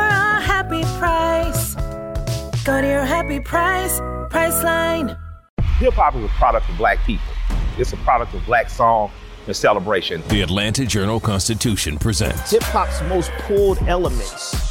happy 0.51 0.83
price. 0.99 1.75
Go 2.65 2.81
to 2.81 2.87
your 2.87 3.05
happy 3.05 3.39
price, 3.39 3.99
Priceline. 4.29 5.17
Hip 5.79 5.93
hop 5.93 6.15
is 6.15 6.25
a 6.25 6.27
product 6.29 6.69
of 6.69 6.77
black 6.77 6.99
people. 7.05 7.33
It's 7.77 7.93
a 7.93 7.97
product 7.97 8.33
of 8.33 8.45
black 8.45 8.69
song 8.69 9.11
and 9.47 9.55
celebration. 9.55 10.21
The 10.27 10.41
Atlanta 10.41 10.85
Journal 10.85 11.19
Constitution 11.19 11.97
presents 11.97 12.51
Hip 12.51 12.63
hop's 12.63 13.01
most 13.03 13.31
pulled 13.39 13.79
elements 13.87 14.70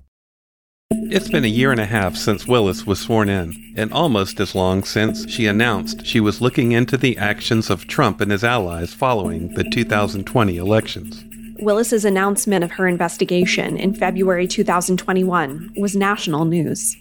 It's 0.93 1.29
been 1.29 1.45
a 1.45 1.47
year 1.47 1.71
and 1.71 1.79
a 1.79 1.85
half 1.85 2.17
since 2.17 2.47
Willis 2.47 2.85
was 2.85 2.99
sworn 2.99 3.29
in, 3.29 3.73
and 3.77 3.93
almost 3.93 4.41
as 4.41 4.53
long 4.53 4.83
since 4.83 5.29
she 5.29 5.47
announced 5.47 6.05
she 6.05 6.19
was 6.19 6.41
looking 6.41 6.73
into 6.73 6.97
the 6.97 7.17
actions 7.17 7.69
of 7.69 7.87
Trump 7.87 8.19
and 8.19 8.29
his 8.29 8.43
allies 8.43 8.93
following 8.93 9.53
the 9.53 9.63
2020 9.63 10.57
elections. 10.57 11.23
Willis's 11.61 12.03
announcement 12.03 12.65
of 12.65 12.71
her 12.71 12.89
investigation 12.89 13.77
in 13.77 13.93
February 13.93 14.47
2021 14.47 15.73
was 15.77 15.95
national 15.95 16.43
news. 16.43 16.97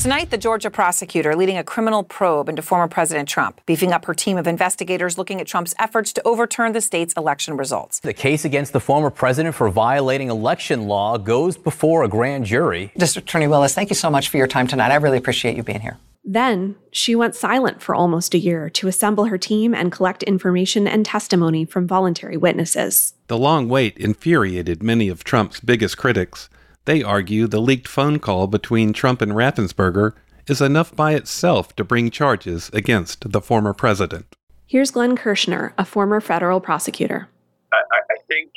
Tonight, 0.00 0.30
the 0.30 0.38
Georgia 0.38 0.70
prosecutor 0.70 1.36
leading 1.36 1.58
a 1.58 1.62
criminal 1.62 2.02
probe 2.02 2.48
into 2.48 2.62
former 2.62 2.88
President 2.88 3.28
Trump, 3.28 3.60
beefing 3.66 3.92
up 3.92 4.06
her 4.06 4.14
team 4.14 4.38
of 4.38 4.46
investigators 4.46 5.18
looking 5.18 5.42
at 5.42 5.46
Trump's 5.46 5.74
efforts 5.78 6.10
to 6.14 6.26
overturn 6.26 6.72
the 6.72 6.80
state's 6.80 7.12
election 7.18 7.54
results. 7.58 8.00
The 8.00 8.14
case 8.14 8.46
against 8.46 8.72
the 8.72 8.80
former 8.80 9.10
president 9.10 9.54
for 9.54 9.68
violating 9.68 10.30
election 10.30 10.88
law 10.88 11.18
goes 11.18 11.58
before 11.58 12.02
a 12.02 12.08
grand 12.08 12.46
jury. 12.46 12.92
District 12.96 13.28
Attorney 13.28 13.46
Willis, 13.46 13.74
thank 13.74 13.90
you 13.90 13.94
so 13.94 14.08
much 14.08 14.30
for 14.30 14.38
your 14.38 14.46
time 14.46 14.66
tonight. 14.66 14.90
I 14.90 14.94
really 14.94 15.18
appreciate 15.18 15.54
you 15.54 15.62
being 15.62 15.80
here. 15.80 15.98
Then, 16.24 16.76
she 16.90 17.14
went 17.14 17.34
silent 17.34 17.82
for 17.82 17.94
almost 17.94 18.32
a 18.32 18.38
year 18.38 18.70
to 18.70 18.88
assemble 18.88 19.26
her 19.26 19.36
team 19.36 19.74
and 19.74 19.92
collect 19.92 20.22
information 20.22 20.88
and 20.88 21.04
testimony 21.04 21.66
from 21.66 21.86
voluntary 21.86 22.38
witnesses. 22.38 23.12
The 23.26 23.36
long 23.36 23.68
wait 23.68 23.98
infuriated 23.98 24.82
many 24.82 25.10
of 25.10 25.24
Trump's 25.24 25.60
biggest 25.60 25.98
critics. 25.98 26.48
They 26.84 27.02
argue 27.02 27.46
the 27.46 27.60
leaked 27.60 27.88
phone 27.88 28.18
call 28.18 28.46
between 28.46 28.92
Trump 28.92 29.20
and 29.20 29.32
Raffensperger 29.32 30.14
is 30.46 30.60
enough 30.60 30.94
by 30.96 31.14
itself 31.14 31.76
to 31.76 31.84
bring 31.84 32.10
charges 32.10 32.70
against 32.72 33.30
the 33.32 33.40
former 33.40 33.74
president. 33.74 34.34
Here's 34.66 34.90
Glenn 34.90 35.16
Kirschner, 35.16 35.74
a 35.78 35.84
former 35.84 36.20
federal 36.20 36.60
prosecutor. 36.60 37.28
I, 37.72 37.76
I 37.76 38.16
think 38.26 38.50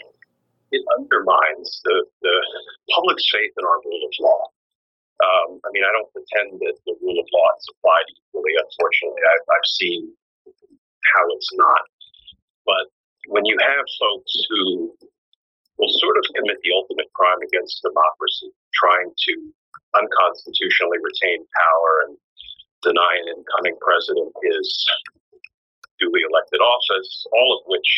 it 0.71 0.81
undermines 0.97 1.81
the, 1.83 2.05
the 2.21 2.35
public's 2.95 3.29
faith 3.31 3.51
in 3.57 3.65
our 3.65 3.79
rule 3.85 4.07
of 4.07 4.13
law. 4.19 4.41
Um, 5.21 5.59
I 5.65 5.69
mean, 5.71 5.83
I 5.83 5.91
don't 5.93 6.11
pretend 6.13 6.59
that 6.61 6.75
the 6.85 6.95
rule 7.01 7.19
of 7.19 7.27
law 7.31 7.47
is 7.57 7.67
applied 7.77 8.07
equally. 8.09 8.53
Unfortunately, 8.57 9.21
I've, 9.21 9.45
I've 9.53 9.69
seen 9.69 10.11
how 11.13 11.23
it's 11.29 11.51
not. 11.53 11.85
But 12.65 12.89
when 13.27 13.45
you 13.45 13.57
have 13.59 13.85
folks 13.99 14.33
who 14.49 14.95
will 15.83 15.99
sort 15.99 16.15
of 16.15 16.23
commit 16.31 16.55
the 16.63 16.71
ultimate 16.71 17.11
crime 17.11 17.43
against 17.43 17.83
democracy, 17.83 18.47
trying 18.71 19.11
to 19.11 19.33
unconstitutionally 19.99 21.03
retain 21.03 21.43
power 21.51 22.07
and 22.07 22.15
deny 22.87 23.13
an 23.19 23.35
incoming 23.35 23.75
president 23.83 24.31
his 24.47 24.71
duly 25.99 26.23
elected 26.23 26.63
office, 26.63 27.27
all 27.35 27.59
of 27.59 27.67
which 27.67 27.91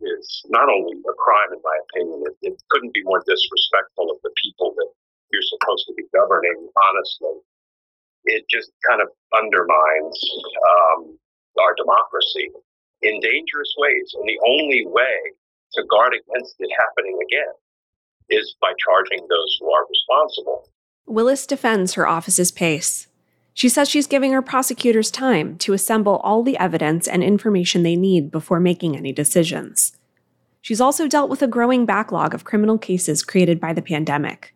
is 0.00 0.24
not 0.48 0.72
only 0.72 0.96
a 1.04 1.14
crime, 1.20 1.52
in 1.52 1.60
my 1.60 1.76
opinion, 1.92 2.24
it, 2.24 2.36
it 2.48 2.56
couldn't 2.72 2.96
be 2.96 3.04
more 3.04 3.20
disrespectful 3.28 4.08
of 4.08 4.16
the 4.24 4.32
people 4.40 4.72
that 4.80 4.88
you're 5.28 5.44
supposed 5.52 5.84
to 5.84 5.94
be 6.00 6.08
governing, 6.16 6.56
honestly. 6.88 7.36
It 8.24 8.48
just 8.48 8.72
kind 8.88 9.04
of 9.04 9.08
undermines 9.36 10.16
um, 10.72 11.18
our 11.60 11.74
democracy 11.76 12.48
in 13.02 13.20
dangerous 13.20 13.72
ways. 13.76 14.14
And 14.16 14.28
the 14.28 14.40
only 14.46 14.86
way 14.86 15.34
to 15.74 15.84
guard 15.90 16.12
against 16.14 16.56
it 16.58 16.70
happening 16.76 17.18
again 17.26 17.54
is 18.30 18.56
by 18.60 18.72
charging 18.84 19.26
those 19.28 19.56
who 19.60 19.70
are 19.70 19.86
responsible. 19.88 20.68
Willis 21.06 21.46
defends 21.46 21.94
her 21.94 22.06
office's 22.06 22.50
pace. 22.50 23.06
She 23.54 23.68
says 23.68 23.88
she's 23.88 24.06
giving 24.06 24.32
her 24.32 24.42
prosecutors 24.42 25.10
time 25.10 25.56
to 25.58 25.72
assemble 25.72 26.16
all 26.18 26.42
the 26.42 26.56
evidence 26.58 27.08
and 27.08 27.24
information 27.24 27.82
they 27.82 27.96
need 27.96 28.30
before 28.30 28.60
making 28.60 28.96
any 28.96 29.12
decisions. 29.12 29.96
She's 30.60 30.80
also 30.80 31.08
dealt 31.08 31.30
with 31.30 31.42
a 31.42 31.48
growing 31.48 31.86
backlog 31.86 32.34
of 32.34 32.44
criminal 32.44 32.78
cases 32.78 33.24
created 33.24 33.58
by 33.58 33.72
the 33.72 33.82
pandemic. 33.82 34.54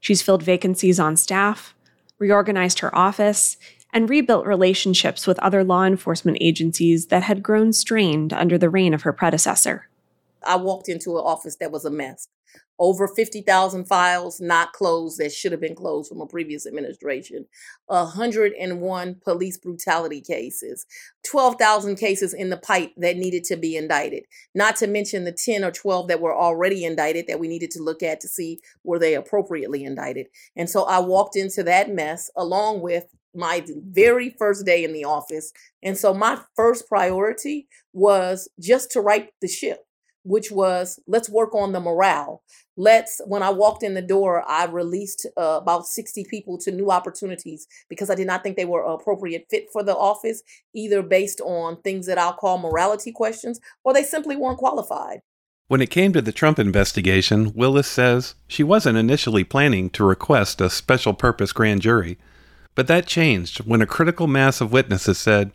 She's 0.00 0.22
filled 0.22 0.42
vacancies 0.42 0.98
on 0.98 1.16
staff, 1.16 1.74
reorganized 2.18 2.80
her 2.80 2.94
office, 2.94 3.56
and 3.92 4.10
rebuilt 4.10 4.46
relationships 4.46 5.26
with 5.26 5.38
other 5.38 5.62
law 5.62 5.84
enforcement 5.84 6.38
agencies 6.40 7.06
that 7.06 7.22
had 7.22 7.42
grown 7.42 7.72
strained 7.72 8.32
under 8.32 8.58
the 8.58 8.70
reign 8.70 8.92
of 8.92 9.02
her 9.02 9.12
predecessor. 9.12 9.88
I 10.44 10.56
walked 10.56 10.88
into 10.88 11.12
an 11.18 11.24
office 11.24 11.56
that 11.60 11.72
was 11.72 11.84
a 11.84 11.90
mess. 11.90 12.28
Over 12.78 13.06
50,000 13.06 13.84
files 13.86 14.40
not 14.40 14.72
closed 14.72 15.18
that 15.18 15.32
should 15.32 15.52
have 15.52 15.60
been 15.60 15.76
closed 15.76 16.08
from 16.08 16.20
a 16.20 16.26
previous 16.26 16.66
administration. 16.66 17.46
101 17.86 19.16
police 19.22 19.56
brutality 19.56 20.20
cases. 20.20 20.84
12,000 21.24 21.96
cases 21.96 22.34
in 22.34 22.50
the 22.50 22.56
pipe 22.56 22.90
that 22.96 23.16
needed 23.16 23.44
to 23.44 23.56
be 23.56 23.76
indicted. 23.76 24.24
Not 24.54 24.76
to 24.76 24.86
mention 24.86 25.24
the 25.24 25.32
10 25.32 25.64
or 25.64 25.70
12 25.70 26.08
that 26.08 26.20
were 26.20 26.36
already 26.36 26.84
indicted 26.84 27.26
that 27.28 27.38
we 27.38 27.46
needed 27.46 27.70
to 27.72 27.82
look 27.82 28.02
at 28.02 28.20
to 28.20 28.28
see 28.28 28.58
were 28.82 28.98
they 28.98 29.14
appropriately 29.14 29.84
indicted. 29.84 30.26
And 30.56 30.68
so 30.68 30.82
I 30.84 30.98
walked 30.98 31.36
into 31.36 31.62
that 31.62 31.90
mess 31.90 32.30
along 32.36 32.80
with 32.80 33.04
my 33.34 33.64
very 33.66 34.28
first 34.28 34.66
day 34.66 34.82
in 34.82 34.92
the 34.92 35.04
office. 35.04 35.52
And 35.82 35.96
so 35.96 36.12
my 36.12 36.40
first 36.56 36.88
priority 36.88 37.68
was 37.92 38.48
just 38.58 38.90
to 38.92 39.00
right 39.00 39.30
the 39.40 39.48
ship 39.48 39.86
which 40.24 40.50
was 40.50 41.00
let's 41.06 41.28
work 41.28 41.54
on 41.54 41.72
the 41.72 41.80
morale. 41.80 42.42
Let's, 42.76 43.20
when 43.26 43.42
I 43.42 43.50
walked 43.50 43.82
in 43.82 43.94
the 43.94 44.02
door, 44.02 44.42
I 44.48 44.64
released 44.64 45.26
uh, 45.36 45.58
about 45.60 45.86
60 45.86 46.24
people 46.30 46.56
to 46.58 46.72
new 46.72 46.90
opportunities 46.90 47.66
because 47.88 48.08
I 48.08 48.14
did 48.14 48.26
not 48.26 48.42
think 48.42 48.56
they 48.56 48.64
were 48.64 48.82
appropriate 48.82 49.46
fit 49.50 49.66
for 49.72 49.82
the 49.82 49.96
office, 49.96 50.42
either 50.74 51.02
based 51.02 51.40
on 51.42 51.82
things 51.82 52.06
that 52.06 52.18
I'll 52.18 52.32
call 52.32 52.58
morality 52.58 53.12
questions 53.12 53.60
or 53.84 53.92
they 53.92 54.04
simply 54.04 54.36
weren't 54.36 54.58
qualified. 54.58 55.20
When 55.68 55.80
it 55.80 55.90
came 55.90 56.12
to 56.12 56.22
the 56.22 56.32
Trump 56.32 56.58
investigation, 56.58 57.52
Willis 57.54 57.88
says 57.88 58.34
she 58.46 58.62
wasn't 58.62 58.98
initially 58.98 59.44
planning 59.44 59.90
to 59.90 60.04
request 60.04 60.60
a 60.60 60.68
special 60.68 61.14
purpose 61.14 61.52
grand 61.52 61.82
jury, 61.82 62.18
but 62.74 62.86
that 62.88 63.06
changed 63.06 63.60
when 63.60 63.80
a 63.80 63.86
critical 63.86 64.26
mass 64.26 64.60
of 64.60 64.72
witnesses 64.72 65.18
said 65.18 65.52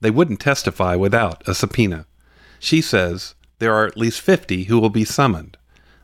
they 0.00 0.10
wouldn't 0.10 0.40
testify 0.40 0.96
without 0.96 1.46
a 1.46 1.54
subpoena. 1.54 2.06
She 2.58 2.80
says 2.80 3.34
there 3.60 3.74
are 3.74 3.86
at 3.86 3.96
least 3.96 4.20
50 4.22 4.64
who 4.64 4.80
will 4.80 4.90
be 4.90 5.04
summoned. 5.04 5.56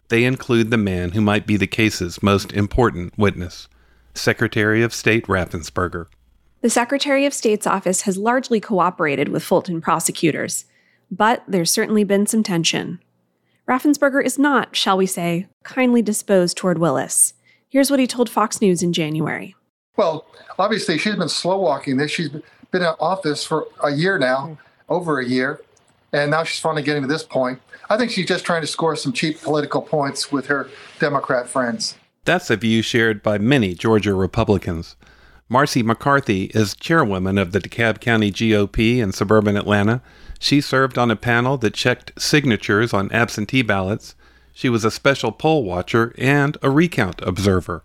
They 0.08 0.24
include 0.24 0.70
the 0.70 0.76
man 0.76 1.12
who 1.12 1.20
might 1.20 1.46
be 1.46 1.56
the 1.56 1.66
case's 1.66 2.22
most 2.22 2.52
important 2.52 3.18
witness, 3.18 3.66
Secretary 4.14 4.82
of 4.82 4.94
State 4.94 5.26
Raffensperger. 5.26 6.06
The 6.60 6.70
Secretary 6.70 7.26
of 7.26 7.34
State's 7.34 7.66
office 7.66 8.02
has 8.02 8.16
largely 8.16 8.60
cooperated 8.60 9.28
with 9.28 9.42
Fulton 9.42 9.80
prosecutors, 9.80 10.66
but 11.10 11.42
there's 11.48 11.70
certainly 11.70 12.04
been 12.04 12.26
some 12.26 12.42
tension. 12.42 13.00
Raffensperger 13.68 14.24
is 14.24 14.38
not, 14.38 14.76
shall 14.76 14.96
we 14.96 15.06
say, 15.06 15.48
kindly 15.64 16.02
disposed 16.02 16.56
toward 16.56 16.78
Willis. 16.78 17.34
Here's 17.68 17.90
what 17.90 18.00
he 18.00 18.06
told 18.06 18.30
Fox 18.30 18.60
News 18.60 18.82
in 18.82 18.92
January. 18.92 19.56
Well, 19.96 20.26
obviously, 20.58 20.98
she's 20.98 21.16
been 21.16 21.28
slow 21.28 21.58
walking 21.58 21.96
this. 21.96 22.10
She's 22.10 22.28
been 22.28 22.82
in 22.82 22.94
office 23.00 23.44
for 23.44 23.66
a 23.82 23.90
year 23.90 24.18
now, 24.18 24.58
over 24.88 25.18
a 25.18 25.26
year 25.26 25.60
and 26.12 26.30
now 26.30 26.44
she's 26.44 26.60
finally 26.60 26.82
getting 26.82 27.02
to 27.02 27.08
this 27.08 27.22
point. 27.22 27.60
I 27.88 27.96
think 27.96 28.10
she's 28.10 28.26
just 28.26 28.44
trying 28.44 28.62
to 28.62 28.66
score 28.66 28.96
some 28.96 29.12
cheap 29.12 29.40
political 29.40 29.82
points 29.82 30.32
with 30.32 30.46
her 30.46 30.68
Democrat 30.98 31.48
friends. 31.48 31.96
That's 32.24 32.50
a 32.50 32.56
view 32.56 32.82
shared 32.82 33.22
by 33.22 33.38
many 33.38 33.74
Georgia 33.74 34.14
Republicans. 34.14 34.96
Marci 35.48 35.84
McCarthy 35.84 36.46
is 36.46 36.74
chairwoman 36.74 37.38
of 37.38 37.52
the 37.52 37.60
DeKalb 37.60 38.00
County 38.00 38.32
GOP 38.32 38.98
in 38.98 39.12
suburban 39.12 39.56
Atlanta. 39.56 40.02
She 40.40 40.60
served 40.60 40.98
on 40.98 41.10
a 41.10 41.16
panel 41.16 41.56
that 41.58 41.74
checked 41.74 42.20
signatures 42.20 42.92
on 42.92 43.12
absentee 43.12 43.62
ballots. 43.62 44.16
She 44.52 44.68
was 44.68 44.84
a 44.84 44.90
special 44.90 45.30
poll 45.30 45.62
watcher 45.62 46.12
and 46.18 46.56
a 46.62 46.70
recount 46.70 47.22
observer. 47.22 47.84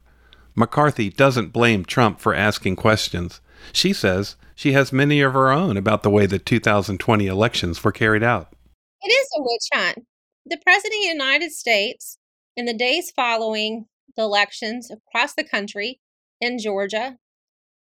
McCarthy 0.56 1.10
doesn't 1.10 1.54
blame 1.54 1.86
Trump 1.86 2.20
for 2.20 2.34
asking 2.34 2.78
questions. 2.78 3.42
She 3.74 3.94
says 3.94 4.36
she 4.56 4.74
has 4.74 4.94
many 4.94 5.22
of 5.22 5.34
her 5.34 5.52
own 5.52 5.78
about 5.78 6.04
the 6.04 6.10
way 6.10 6.26
the 6.26 6.40
2020 6.40 7.28
elections 7.28 7.84
were 7.84 7.92
carried 7.92 8.24
out. 8.24 8.54
It 9.02 9.10
is 9.10 9.28
a 9.38 9.42
witch 9.42 9.68
hunt. 9.74 10.06
The 10.46 10.60
President 10.64 10.94
of 10.94 11.04
the 11.04 11.08
United 11.08 11.52
States, 11.52 12.18
in 12.56 12.66
the 12.66 12.74
days 12.74 13.12
following 13.16 13.86
the 14.16 14.24
elections 14.24 14.92
across 14.92 15.34
the 15.34 15.44
country, 15.44 16.00
in 16.40 16.58
Georgia, 16.60 17.18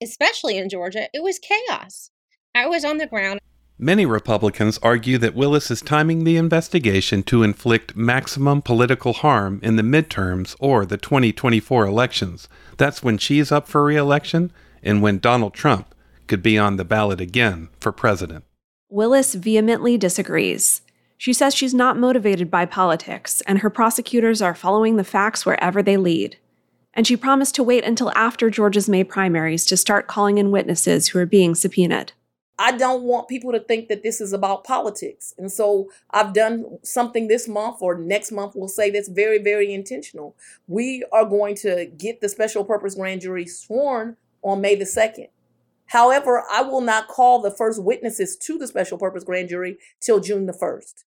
especially 0.03 0.57
in 0.57 0.69
Georgia, 0.69 1.09
it 1.13 1.23
was 1.23 1.39
chaos. 1.39 2.11
I 2.55 2.67
was 2.67 2.85
on 2.85 2.97
the 2.97 3.07
ground. 3.07 3.41
Many 3.79 4.07
Republicans 4.07 4.79
argue 4.83 5.19
that 5.19 5.35
Willis 5.35 5.71
is 5.71 5.83
timing 5.83 6.25
the 6.25 6.39
investigation 6.39 7.23
to 7.25 7.43
inflict 7.43 7.95
maximum 7.95 8.63
political 8.63 9.13
harm 9.13 9.61
in 9.63 9.77
the 9.77 9.83
midterms 9.83 10.57
or 10.59 10.87
the 10.87 10.97
2024 10.97 11.85
elections. 11.85 12.49
That's 12.79 13.03
when 13.03 13.19
she's 13.19 13.53
up 13.53 13.69
for 13.69 13.85
re 13.85 13.97
election 13.97 14.51
and 14.87 15.03
when 15.03 15.19
Donald 15.19 15.53
Trump 15.53 15.95
could 16.27 16.43
be 16.43 16.57
on 16.57 16.77
the 16.77 16.85
ballot 16.85 17.21
again 17.21 17.69
for 17.79 17.93
president. 17.93 18.45
Willis 18.89 19.35
vehemently 19.35 19.99
disagrees. 19.99 20.81
She 21.19 21.33
says 21.33 21.55
she's 21.55 21.75
not 21.75 21.99
motivated 21.99 22.51
by 22.51 22.67
politics, 22.67 23.41
and 23.43 23.59
her 23.59 23.71
prosecutors 23.71 24.41
are 24.41 24.55
following 24.55 24.97
the 24.97 25.05
facts 25.05 25.45
wherever 25.45 25.83
they 25.83 25.97
lead. 25.97 26.37
And 26.95 27.07
she 27.07 27.17
promised 27.17 27.55
to 27.57 27.63
wait 27.63 27.85
until 27.85 28.13
after 28.15 28.49
Georgia's 28.49 28.89
May 28.89 29.05
primaries 29.05 29.67
to 29.67 29.77
start 29.77 30.07
calling 30.07 30.39
in 30.39 30.51
witnesses 30.51 31.09
who 31.09 31.19
are 31.19 31.27
being 31.27 31.55
subpoenaed. 31.55 32.13
I 32.59 32.73
don't 32.73 33.03
want 33.03 33.29
people 33.29 33.53
to 33.53 33.61
think 33.61 33.89
that 33.89 34.03
this 34.03 34.21
is 34.21 34.33
about 34.33 34.65
politics. 34.65 35.35
And 35.37 35.53
so 35.53 35.91
I've 36.11 36.33
done 36.33 36.79
something 36.83 37.29
this 37.29 37.47
month 37.47 37.79
or 37.83 37.99
next 37.99 38.33
month, 38.33 38.55
we'll 38.55 38.69
say 38.69 38.89
that's 38.89 39.09
very, 39.09 39.39
very 39.39 39.75
intentional. 39.75 40.37
We 40.67 41.05
are 41.13 41.27
going 41.27 41.55
to 41.57 41.87
get 41.99 42.23
the 42.23 42.31
special 42.31 42.65
purpose 42.65 42.95
grand 42.95 43.21
jury 43.21 43.47
sworn 43.47 44.17
on 44.47 44.61
May 44.61 44.77
the 44.77 44.85
2nd. 44.85 45.29
However, 45.87 46.45
I 46.51 46.63
will 46.63 46.81
not 46.81 47.09
call 47.09 47.41
the 47.41 47.51
first 47.51 47.83
witnesses 47.83 48.37
to 48.43 48.59
the 48.59 48.67
special 48.67 48.99
purpose 48.99 49.25
grand 49.25 49.49
jury 49.49 49.79
till 50.01 50.21
June 50.21 50.47
the 50.47 50.53
1st. 50.53 51.05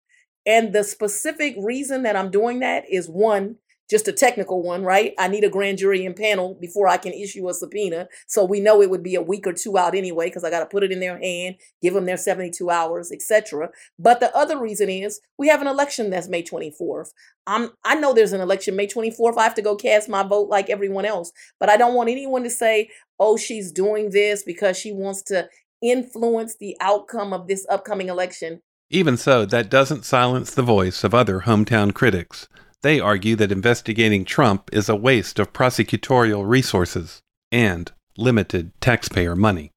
And 0.45 0.73
the 0.73 0.83
specific 0.83 1.55
reason 1.59 2.03
that 2.03 2.15
I'm 2.15 2.31
doing 2.31 2.59
that 2.59 2.83
is 2.89 3.09
one, 3.09 3.57
just 3.89 4.07
a 4.07 4.13
technical 4.13 4.61
one, 4.61 4.83
right? 4.83 5.13
I 5.17 5.27
need 5.27 5.43
a 5.43 5.49
grand 5.49 5.77
jury 5.77 6.01
impanel 6.01 6.59
before 6.59 6.87
I 6.87 6.97
can 6.97 7.13
issue 7.13 7.47
a 7.47 7.53
subpoena. 7.53 8.07
So 8.27 8.43
we 8.43 8.59
know 8.59 8.81
it 8.81 8.89
would 8.89 9.03
be 9.03 9.15
a 9.15 9.21
week 9.21 9.47
or 9.47 9.53
two 9.53 9.77
out 9.77 9.95
anyway, 9.95 10.27
because 10.27 10.43
I 10.43 10.49
got 10.49 10.59
to 10.59 10.65
put 10.65 10.83
it 10.83 10.91
in 10.91 10.99
their 10.99 11.17
hand, 11.17 11.55
give 11.81 11.93
them 11.93 12.05
their 12.05 12.17
72 12.17 12.69
hours, 12.69 13.11
etc. 13.11 13.69
But 13.97 14.19
the 14.19 14.35
other 14.35 14.59
reason 14.59 14.89
is 14.89 15.21
we 15.37 15.47
have 15.47 15.61
an 15.61 15.67
election 15.67 16.09
that's 16.09 16.27
May 16.27 16.43
24th. 16.43 17.11
I'm 17.45 17.69
I 17.85 17.95
know 17.95 18.13
there's 18.13 18.33
an 18.33 18.41
election 18.41 18.75
May 18.75 18.87
24th. 18.87 19.37
I 19.37 19.43
have 19.43 19.55
to 19.55 19.61
go 19.61 19.75
cast 19.75 20.09
my 20.09 20.23
vote 20.23 20.49
like 20.49 20.69
everyone 20.69 21.05
else. 21.05 21.31
But 21.59 21.69
I 21.69 21.77
don't 21.77 21.95
want 21.95 22.09
anyone 22.09 22.43
to 22.43 22.49
say, 22.49 22.89
oh, 23.19 23.37
she's 23.37 23.71
doing 23.71 24.09
this 24.11 24.43
because 24.43 24.77
she 24.77 24.91
wants 24.91 25.21
to 25.23 25.49
influence 25.81 26.55
the 26.55 26.75
outcome 26.81 27.33
of 27.33 27.47
this 27.47 27.65
upcoming 27.69 28.09
election. 28.09 28.61
Even 28.89 29.17
so, 29.17 29.45
that 29.45 29.69
doesn't 29.69 30.05
silence 30.05 30.53
the 30.53 30.61
voice 30.61 31.03
of 31.03 31.13
other 31.13 31.41
hometown 31.41 31.93
critics. 31.93 32.47
They 32.83 32.99
argue 32.99 33.35
that 33.37 33.51
investigating 33.51 34.23
Trump 34.23 34.69
is 34.71 34.87
a 34.87 34.95
waste 34.95 35.39
of 35.39 35.51
prosecutorial 35.51 36.47
resources 36.47 37.21
and 37.51 37.91
limited 38.17 38.71
taxpayer 38.81 39.35
money. 39.35 39.71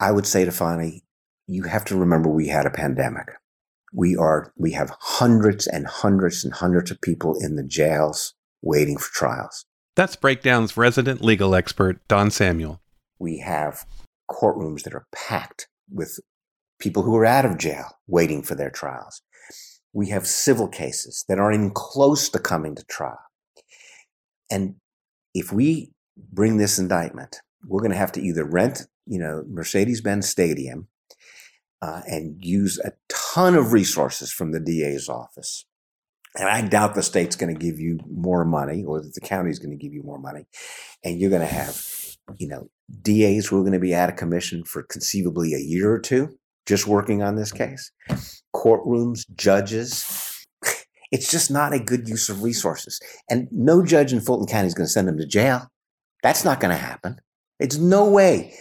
I 0.00 0.12
would 0.12 0.26
say 0.26 0.44
to 0.44 0.52
Fani, 0.52 1.02
you 1.46 1.64
have 1.64 1.84
to 1.86 1.96
remember 1.96 2.28
we 2.28 2.48
had 2.48 2.66
a 2.66 2.70
pandemic. 2.70 3.28
We 3.92 4.16
are 4.16 4.52
we 4.56 4.72
have 4.72 4.90
hundreds 4.98 5.66
and 5.66 5.86
hundreds 5.86 6.44
and 6.44 6.52
hundreds 6.52 6.90
of 6.90 7.00
people 7.00 7.36
in 7.38 7.56
the 7.56 7.62
jails 7.62 8.34
waiting 8.62 8.96
for 8.96 9.12
trials. 9.12 9.64
That's 9.94 10.16
Breakdown's 10.16 10.76
resident 10.76 11.22
legal 11.22 11.54
expert, 11.54 12.06
Don 12.08 12.30
Samuel. 12.30 12.80
We 13.18 13.38
have 13.38 13.86
courtrooms 14.30 14.82
that 14.82 14.94
are 14.94 15.06
packed 15.14 15.68
with 15.90 16.18
people 16.78 17.02
who 17.02 17.16
are 17.16 17.24
out 17.24 17.44
of 17.44 17.58
jail 17.58 17.98
waiting 18.06 18.42
for 18.42 18.54
their 18.54 18.70
trials. 18.70 19.22
We 19.96 20.10
have 20.10 20.26
civil 20.26 20.68
cases 20.68 21.24
that 21.26 21.38
aren't 21.38 21.54
even 21.54 21.70
close 21.70 22.28
to 22.28 22.38
coming 22.38 22.74
to 22.74 22.84
trial. 22.84 23.16
And 24.50 24.74
if 25.32 25.54
we 25.54 25.92
bring 26.30 26.58
this 26.58 26.78
indictment, 26.78 27.40
we're 27.66 27.80
going 27.80 27.92
to 27.92 27.96
have 27.96 28.12
to 28.12 28.20
either 28.20 28.44
rent, 28.44 28.82
you 29.06 29.18
know, 29.18 29.42
Mercedes-Benz 29.48 30.28
Stadium 30.28 30.88
uh, 31.80 32.02
and 32.06 32.36
use 32.44 32.78
a 32.78 32.92
ton 33.08 33.54
of 33.54 33.72
resources 33.72 34.30
from 34.30 34.52
the 34.52 34.60
DA's 34.60 35.08
office. 35.08 35.64
And 36.38 36.46
I 36.46 36.60
doubt 36.60 36.94
the 36.94 37.02
state's 37.02 37.34
going 37.34 37.54
to 37.54 37.58
give 37.58 37.80
you 37.80 37.98
more 38.06 38.44
money 38.44 38.84
or 38.84 39.00
that 39.00 39.14
the 39.14 39.22
county's 39.22 39.58
going 39.58 39.70
to 39.70 39.82
give 39.82 39.94
you 39.94 40.02
more 40.02 40.18
money. 40.18 40.46
And 41.04 41.18
you're 41.18 41.30
going 41.30 41.40
to 41.40 41.46
have, 41.46 41.82
you 42.36 42.48
know, 42.48 42.68
DAs 43.00 43.46
who 43.46 43.58
are 43.58 43.62
going 43.62 43.72
to 43.72 43.78
be 43.78 43.94
out 43.94 44.10
of 44.10 44.16
commission 44.16 44.62
for 44.62 44.82
conceivably 44.82 45.54
a 45.54 45.58
year 45.58 45.90
or 45.90 45.98
two 45.98 46.38
just 46.66 46.86
working 46.86 47.22
on 47.22 47.36
this 47.36 47.52
case 47.52 47.92
courtrooms, 48.56 49.24
judges. 49.36 50.04
It's 51.12 51.30
just 51.30 51.50
not 51.50 51.72
a 51.72 51.78
good 51.78 52.08
use 52.08 52.28
of 52.28 52.42
resources. 52.42 53.00
And 53.30 53.48
no 53.52 53.84
judge 53.84 54.12
in 54.12 54.20
Fulton 54.20 54.48
County 54.48 54.66
is 54.66 54.74
going 54.74 54.86
to 54.86 54.92
send 54.92 55.06
them 55.06 55.18
to 55.18 55.26
jail. 55.26 55.68
That's 56.22 56.44
not 56.44 56.58
going 56.58 56.72
to 56.72 56.76
happen. 56.76 57.20
It's 57.60 57.78
no 57.78 58.10
way 58.10 58.54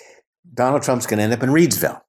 Donald 0.54 0.84
Trump's 0.84 1.08
going 1.08 1.18
to 1.18 1.24
end 1.24 1.34
up 1.34 1.44
in 1.44 1.50
Reidsville. 1.50 2.02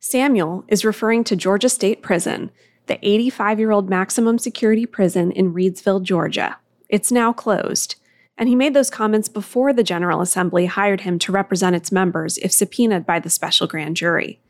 Samuel 0.00 0.64
is 0.68 0.84
referring 0.84 1.24
to 1.24 1.36
Georgia 1.36 1.68
State 1.68 2.02
Prison, 2.02 2.50
the 2.86 2.98
85 3.06 3.58
year 3.58 3.70
old 3.70 3.88
maximum 3.90 4.38
security 4.38 4.86
prison 4.86 5.30
in 5.30 5.52
Reidsville, 5.52 6.02
Georgia. 6.02 6.56
It's 6.88 7.12
now 7.12 7.32
closed. 7.32 7.96
And 8.38 8.48
he 8.48 8.56
made 8.56 8.74
those 8.74 8.90
comments 8.90 9.28
before 9.28 9.72
the 9.72 9.84
General 9.84 10.20
Assembly 10.20 10.66
hired 10.66 11.02
him 11.02 11.18
to 11.20 11.32
represent 11.32 11.76
its 11.76 11.92
members 11.92 12.38
if 12.38 12.50
subpoenaed 12.50 13.06
by 13.06 13.20
the 13.20 13.30
special 13.30 13.66
grand 13.66 13.96
jury. 13.96 14.40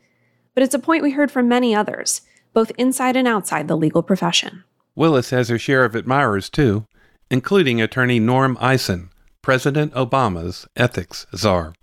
But 0.55 0.63
it's 0.63 0.73
a 0.73 0.79
point 0.79 1.03
we 1.03 1.11
heard 1.11 1.31
from 1.31 1.47
many 1.47 1.75
others 1.75 2.21
both 2.53 2.71
inside 2.77 3.15
and 3.15 3.27
outside 3.27 3.67
the 3.67 3.77
legal 3.77 4.03
profession. 4.03 4.63
Willis 4.95 5.31
has 5.31 5.49
her 5.49 5.57
share 5.57 5.85
of 5.85 5.95
admirers, 5.95 6.49
too, 6.49 6.85
including 7.29 7.81
attorney 7.81 8.19
Norm 8.19 8.57
Eisen, 8.61 9.09
President 9.41 9.93
Obama's 9.93 10.67
ethics 10.75 11.25
czar. 11.35 11.73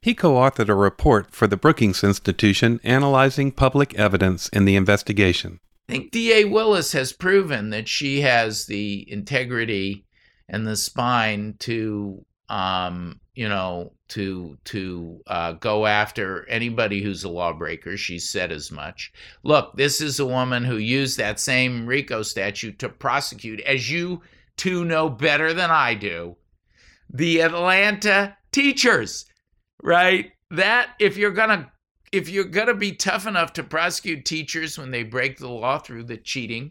He 0.00 0.14
co 0.14 0.34
authored 0.34 0.68
a 0.68 0.74
report 0.74 1.32
for 1.32 1.46
the 1.46 1.56
Brookings 1.56 2.04
Institution 2.04 2.78
analyzing 2.84 3.50
public 3.50 3.94
evidence 3.94 4.48
in 4.50 4.64
the 4.64 4.76
investigation. 4.76 5.58
I 5.88 5.92
think 5.92 6.10
D.A. 6.12 6.44
Willis 6.44 6.92
has 6.92 7.12
proven 7.12 7.70
that 7.70 7.88
she 7.88 8.20
has 8.20 8.66
the 8.66 9.10
integrity 9.10 10.04
and 10.48 10.66
the 10.66 10.76
spine 10.76 11.54
to 11.60 12.24
um, 12.48 13.20
you 13.36 13.48
know, 13.48 13.92
to 14.08 14.56
to 14.64 15.20
uh, 15.26 15.52
go 15.52 15.86
after 15.86 16.48
anybody 16.48 17.02
who's 17.02 17.22
a 17.22 17.28
lawbreaker. 17.28 17.96
She 17.96 18.18
said 18.18 18.50
as 18.50 18.72
much. 18.72 19.12
Look, 19.44 19.76
this 19.76 20.00
is 20.00 20.18
a 20.18 20.26
woman 20.26 20.64
who 20.64 20.78
used 20.78 21.18
that 21.18 21.38
same 21.38 21.86
RICO 21.86 22.22
statute 22.22 22.78
to 22.80 22.88
prosecute, 22.88 23.60
as 23.60 23.90
you 23.90 24.22
two 24.56 24.84
know 24.86 25.10
better 25.10 25.52
than 25.52 25.70
I 25.70 25.94
do, 25.94 26.36
the 27.12 27.42
Atlanta 27.42 28.36
teachers, 28.52 29.26
right? 29.82 30.32
That 30.50 30.90
if 30.98 31.18
you're 31.18 31.30
gonna 31.30 31.70
if 32.12 32.30
you're 32.30 32.44
gonna 32.44 32.74
be 32.74 32.92
tough 32.92 33.26
enough 33.26 33.52
to 33.52 33.62
prosecute 33.62 34.24
teachers 34.24 34.78
when 34.78 34.90
they 34.90 35.02
break 35.02 35.38
the 35.38 35.50
law 35.50 35.78
through 35.78 36.04
the 36.04 36.16
cheating, 36.16 36.70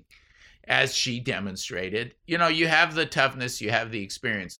as 0.68 0.96
she 0.96 1.20
demonstrated, 1.20 2.16
you 2.26 2.40
know, 2.40 2.48
you 2.48 2.68
have 2.68 2.96
the 2.96 3.06
toughness, 3.06 3.62
you 3.62 3.70
have 3.70 3.92
the 3.92 4.02
experience. 4.02 4.58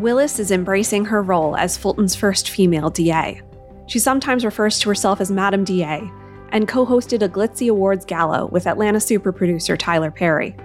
Willis 0.00 0.38
is 0.38 0.50
embracing 0.50 1.04
her 1.04 1.22
role 1.22 1.54
as 1.56 1.76
Fulton's 1.76 2.14
first 2.14 2.48
female 2.48 2.88
DA. 2.88 3.42
She 3.86 3.98
sometimes 3.98 4.46
refers 4.46 4.78
to 4.78 4.88
herself 4.88 5.20
as 5.20 5.30
Madam 5.30 5.62
DA 5.62 6.10
and 6.52 6.66
co 6.66 6.86
hosted 6.86 7.22
a 7.22 7.28
glitzy 7.28 7.68
awards 7.68 8.06
gala 8.06 8.46
with 8.46 8.66
Atlanta 8.66 8.98
super 8.98 9.30
producer 9.30 9.76
Tyler 9.76 10.10
Perry. 10.10 10.56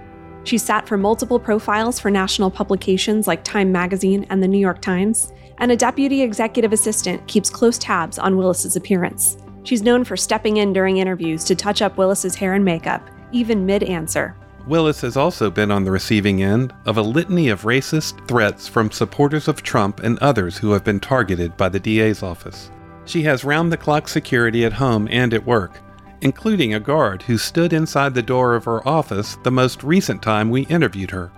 She 0.44 0.56
sat 0.56 0.88
for 0.88 0.96
multiple 0.96 1.38
profiles 1.38 2.00
for 2.00 2.10
national 2.10 2.50
publications 2.50 3.26
like 3.26 3.44
Time 3.44 3.70
Magazine 3.70 4.24
and 4.30 4.42
the 4.42 4.48
New 4.48 4.58
York 4.58 4.80
Times, 4.80 5.32
and 5.58 5.70
a 5.70 5.76
deputy 5.76 6.22
executive 6.22 6.72
assistant 6.72 7.26
keeps 7.26 7.50
close 7.50 7.76
tabs 7.76 8.18
on 8.18 8.38
Willis's 8.38 8.76
appearance. 8.76 9.36
She's 9.64 9.82
known 9.82 10.04
for 10.04 10.16
stepping 10.16 10.58
in 10.58 10.72
during 10.72 10.96
interviews 10.96 11.44
to 11.44 11.54
touch 11.54 11.82
up 11.82 11.98
Willis's 11.98 12.36
hair 12.36 12.54
and 12.54 12.64
makeup, 12.64 13.06
even 13.32 13.66
mid 13.66 13.82
answer. 13.82 14.34
Willis 14.66 15.00
has 15.02 15.16
also 15.16 15.48
been 15.48 15.70
on 15.70 15.84
the 15.84 15.90
receiving 15.92 16.42
end 16.42 16.74
of 16.86 16.96
a 16.96 17.02
litany 17.02 17.48
of 17.50 17.62
racist 17.62 18.26
threats 18.26 18.66
from 18.66 18.90
supporters 18.90 19.46
of 19.46 19.62
Trump 19.62 20.00
and 20.00 20.18
others 20.18 20.58
who 20.58 20.72
have 20.72 20.82
been 20.82 20.98
targeted 20.98 21.56
by 21.56 21.68
the 21.68 21.78
DA's 21.78 22.22
office. 22.22 22.70
She 23.04 23.22
has 23.22 23.44
round 23.44 23.70
the 23.70 23.76
clock 23.76 24.08
security 24.08 24.64
at 24.64 24.72
home 24.72 25.06
and 25.08 25.32
at 25.32 25.46
work, 25.46 25.78
including 26.20 26.74
a 26.74 26.80
guard 26.80 27.22
who 27.22 27.38
stood 27.38 27.72
inside 27.72 28.14
the 28.14 28.22
door 28.22 28.56
of 28.56 28.64
her 28.64 28.86
office 28.86 29.36
the 29.44 29.52
most 29.52 29.84
recent 29.84 30.20
time 30.20 30.50
we 30.50 30.66
interviewed 30.66 31.12
her. 31.12 31.30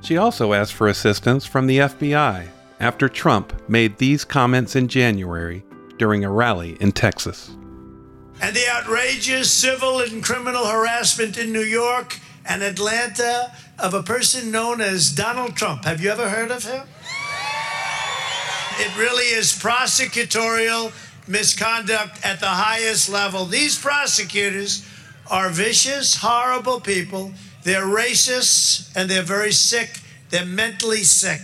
She 0.00 0.16
also 0.16 0.54
asked 0.54 0.72
for 0.72 0.88
assistance 0.88 1.44
from 1.44 1.66
the 1.66 1.78
FBI 1.78 2.46
after 2.80 3.10
Trump 3.10 3.52
made 3.68 3.98
these 3.98 4.24
comments 4.24 4.74
in 4.74 4.88
January 4.88 5.62
during 5.98 6.24
a 6.24 6.30
rally 6.30 6.78
in 6.80 6.92
Texas. 6.92 7.50
And 8.40 8.56
the 8.56 8.68
outrageous 8.70 9.50
civil 9.50 10.00
and 10.00 10.22
criminal 10.22 10.66
harassment 10.66 11.36
in 11.36 11.52
New 11.52 11.60
York 11.60 12.18
and 12.46 12.62
Atlanta 12.62 13.52
of 13.78 13.94
a 13.94 14.02
person 14.02 14.50
known 14.50 14.80
as 14.80 15.10
Donald 15.12 15.56
Trump. 15.56 15.84
Have 15.84 16.00
you 16.00 16.10
ever 16.10 16.28
heard 16.28 16.50
of 16.50 16.64
him? 16.64 16.86
It 18.78 18.96
really 18.98 19.24
is 19.24 19.52
prosecutorial 19.52 20.92
misconduct 21.28 22.24
at 22.24 22.40
the 22.40 22.46
highest 22.46 23.08
level. 23.08 23.46
These 23.46 23.78
prosecutors 23.78 24.86
are 25.30 25.48
vicious, 25.48 26.16
horrible 26.16 26.80
people. 26.80 27.32
They're 27.62 27.86
racists 27.86 28.94
and 28.96 29.08
they're 29.08 29.22
very 29.22 29.52
sick. 29.52 30.00
They're 30.30 30.44
mentally 30.44 31.04
sick. 31.04 31.40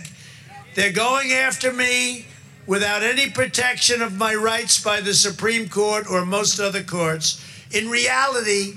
They're 0.75 0.91
going 0.91 1.31
after 1.31 1.73
me 1.73 2.25
without 2.67 3.01
any 3.01 3.29
protection 3.29 4.01
of 4.01 4.17
my 4.17 4.35
rights 4.35 4.81
by 4.83 5.01
the 5.01 5.13
Supreme 5.13 5.67
Court 5.67 6.05
or 6.09 6.25
most 6.25 6.59
other 6.59 6.83
courts. 6.83 7.43
In 7.71 7.89
reality, 7.89 8.73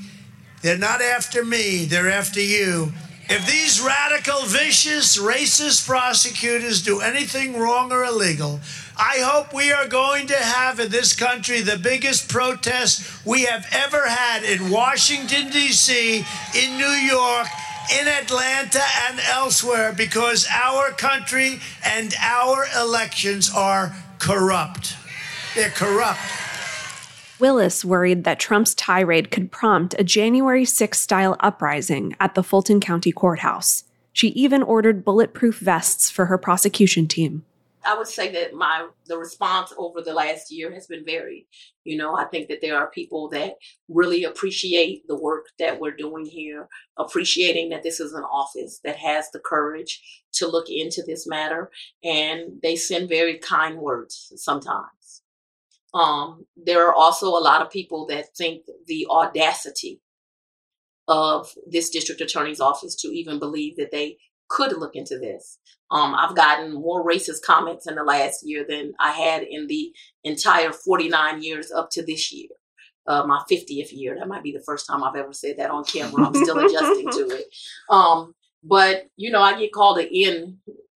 they're 0.64 0.78
not 0.78 1.02
after 1.02 1.44
me, 1.44 1.84
they're 1.84 2.10
after 2.10 2.40
you. 2.40 2.90
If 3.28 3.46
these 3.46 3.82
radical, 3.82 4.46
vicious, 4.46 5.18
racist 5.18 5.86
prosecutors 5.86 6.82
do 6.82 7.02
anything 7.02 7.58
wrong 7.58 7.92
or 7.92 8.02
illegal, 8.02 8.60
I 8.96 9.18
hope 9.18 9.52
we 9.52 9.72
are 9.72 9.86
going 9.86 10.26
to 10.28 10.36
have 10.36 10.80
in 10.80 10.90
this 10.90 11.14
country 11.14 11.60
the 11.60 11.76
biggest 11.76 12.30
protest 12.30 13.26
we 13.26 13.42
have 13.42 13.66
ever 13.72 14.08
had 14.08 14.42
in 14.42 14.70
Washington, 14.70 15.50
D.C., 15.50 16.24
in 16.54 16.78
New 16.78 16.96
York, 17.12 17.46
in 18.00 18.08
Atlanta, 18.08 18.84
and 19.10 19.20
elsewhere 19.20 19.92
because 19.92 20.48
our 20.50 20.92
country 20.92 21.60
and 21.84 22.14
our 22.22 22.64
elections 22.74 23.52
are 23.54 23.94
corrupt. 24.18 24.96
They're 25.54 25.68
corrupt. 25.68 26.20
Willis 27.44 27.84
worried 27.84 28.24
that 28.24 28.40
Trump's 28.40 28.74
tirade 28.74 29.30
could 29.30 29.52
prompt 29.52 29.94
a 29.98 30.02
January 30.02 30.64
6 30.64 30.98
style 30.98 31.36
uprising 31.40 32.16
at 32.18 32.34
the 32.34 32.42
Fulton 32.42 32.80
County 32.80 33.12
Courthouse. 33.12 33.84
She 34.14 34.28
even 34.28 34.62
ordered 34.62 35.04
bulletproof 35.04 35.58
vests 35.58 36.08
for 36.08 36.24
her 36.24 36.38
prosecution 36.38 37.06
team. 37.06 37.44
I 37.84 37.98
would 37.98 38.06
say 38.06 38.32
that 38.32 38.54
my 38.54 38.88
the 39.08 39.18
response 39.18 39.74
over 39.76 40.00
the 40.00 40.14
last 40.14 40.50
year 40.50 40.72
has 40.72 40.86
been 40.86 41.04
varied. 41.04 41.46
You 41.84 41.98
know, 41.98 42.16
I 42.16 42.24
think 42.24 42.48
that 42.48 42.62
there 42.62 42.78
are 42.78 42.90
people 42.90 43.28
that 43.28 43.56
really 43.90 44.24
appreciate 44.24 45.06
the 45.06 45.20
work 45.20 45.48
that 45.58 45.78
we're 45.78 45.94
doing 45.94 46.24
here, 46.24 46.66
appreciating 46.96 47.68
that 47.68 47.82
this 47.82 48.00
is 48.00 48.14
an 48.14 48.24
office 48.24 48.80
that 48.84 48.96
has 48.96 49.30
the 49.32 49.38
courage 49.38 50.00
to 50.36 50.46
look 50.46 50.70
into 50.70 51.02
this 51.06 51.26
matter, 51.26 51.70
and 52.02 52.52
they 52.62 52.74
send 52.74 53.10
very 53.10 53.36
kind 53.36 53.76
words 53.76 54.32
sometimes. 54.36 55.23
Um, 55.94 56.46
there 56.56 56.86
are 56.86 56.94
also 56.94 57.28
a 57.28 57.38
lot 57.38 57.62
of 57.62 57.70
people 57.70 58.06
that 58.08 58.36
think 58.36 58.64
the 58.86 59.06
audacity 59.08 60.00
of 61.06 61.52
this 61.66 61.90
district 61.90 62.20
attorney's 62.20 62.60
office 62.60 62.96
to 62.96 63.08
even 63.08 63.38
believe 63.38 63.76
that 63.76 63.92
they 63.92 64.18
could 64.48 64.76
look 64.76 64.96
into 64.96 65.18
this. 65.18 65.58
Um, 65.90 66.14
I've 66.14 66.34
gotten 66.34 66.72
more 66.74 67.06
racist 67.06 67.42
comments 67.44 67.86
in 67.86 67.94
the 67.94 68.02
last 68.02 68.40
year 68.44 68.64
than 68.68 68.94
I 68.98 69.12
had 69.12 69.42
in 69.42 69.68
the 69.68 69.92
entire 70.24 70.72
49 70.72 71.42
years 71.42 71.70
up 71.70 71.90
to 71.90 72.04
this 72.04 72.32
year, 72.32 72.48
uh, 73.06 73.24
my 73.26 73.42
50th 73.50 73.92
year. 73.92 74.16
That 74.18 74.28
might 74.28 74.42
be 74.42 74.52
the 74.52 74.64
first 74.64 74.86
time 74.86 75.04
I've 75.04 75.16
ever 75.16 75.32
said 75.32 75.58
that 75.58 75.70
on 75.70 75.84
camera. 75.84 76.26
I'm 76.26 76.34
still 76.34 76.58
adjusting 76.58 77.10
to 77.10 77.36
it. 77.36 77.44
Um, 77.90 78.34
but, 78.66 79.08
you 79.16 79.30
know, 79.30 79.42
I 79.42 79.58
get 79.58 79.74
called 79.74 79.98
an 79.98 80.08
in 80.10 80.56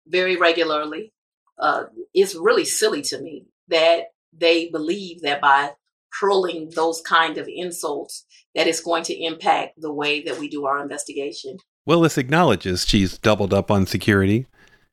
very 0.08 0.36
regularly. 0.36 1.12
Uh, 1.58 1.86
it's 2.14 2.36
really 2.36 2.64
silly 2.64 3.02
to 3.02 3.20
me 3.20 3.48
that 3.70 4.10
they 4.38 4.70
believe 4.70 5.22
that 5.22 5.42
by 5.42 5.72
hurling 6.20 6.72
those 6.76 7.02
kind 7.02 7.38
of 7.38 7.48
insults 7.48 8.26
that 8.54 8.68
it's 8.68 8.82
going 8.82 9.04
to 9.04 9.24
impact 9.24 9.80
the 9.82 9.92
way 9.92 10.22
that 10.22 10.40
we 10.40 10.48
do 10.48 10.66
our 10.66 10.82
investigation. 10.82 11.58
Willis 11.86 12.18
acknowledges 12.18 12.86
she's 12.88 13.18
doubled 13.18 13.54
up 13.54 13.70
on 13.70 13.86
security, 13.86 14.48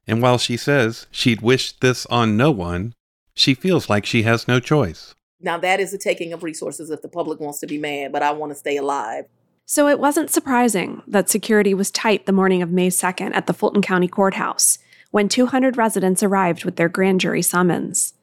and 0.07 0.21
while 0.21 0.39
she 0.39 0.57
says 0.57 1.07
she'd 1.11 1.41
wish 1.41 1.73
this 1.73 2.05
on 2.07 2.37
no 2.37 2.51
one, 2.51 2.95
she 3.35 3.55
feels 3.55 3.89
like 3.89 4.05
she 4.05 4.25
has 4.25 4.49
no 4.49 4.61
choice. 4.61 5.15
Now, 5.41 5.59
that 5.59 5.81
is 5.81 5.91
the 5.91 5.99
taking 5.99 6.33
of 6.33 6.43
resources 6.43 6.91
if 6.91 7.03
the 7.03 7.09
public 7.09 7.41
wants 7.41 7.61
to 7.61 7.67
be 7.67 7.79
mad, 7.79 8.13
but 8.13 8.23
I 8.23 8.31
want 8.33 8.53
to 8.53 8.59
stay 8.59 8.77
alive. 8.77 9.25
So 9.65 9.89
it 9.89 9.99
wasn't 9.99 10.31
surprising 10.31 11.03
that 11.07 11.31
security 11.31 11.73
was 11.73 11.91
tight 11.91 12.27
the 12.27 12.33
morning 12.33 12.63
of 12.63 12.71
May 12.71 12.91
2nd 12.91 13.35
at 13.35 13.47
the 13.47 13.55
Fulton 13.55 13.81
County 13.81 14.09
Courthouse 14.09 14.79
when 15.11 15.29
200 15.29 15.77
residents 15.77 16.23
arrived 16.23 16.65
with 16.65 16.77
their 16.77 16.89
grand 16.89 17.21
jury 17.21 17.43
summons. 17.43 18.15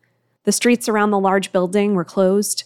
The 0.49 0.53
streets 0.53 0.89
around 0.89 1.11
the 1.11 1.19
large 1.19 1.51
building 1.51 1.93
were 1.93 2.03
closed. 2.03 2.63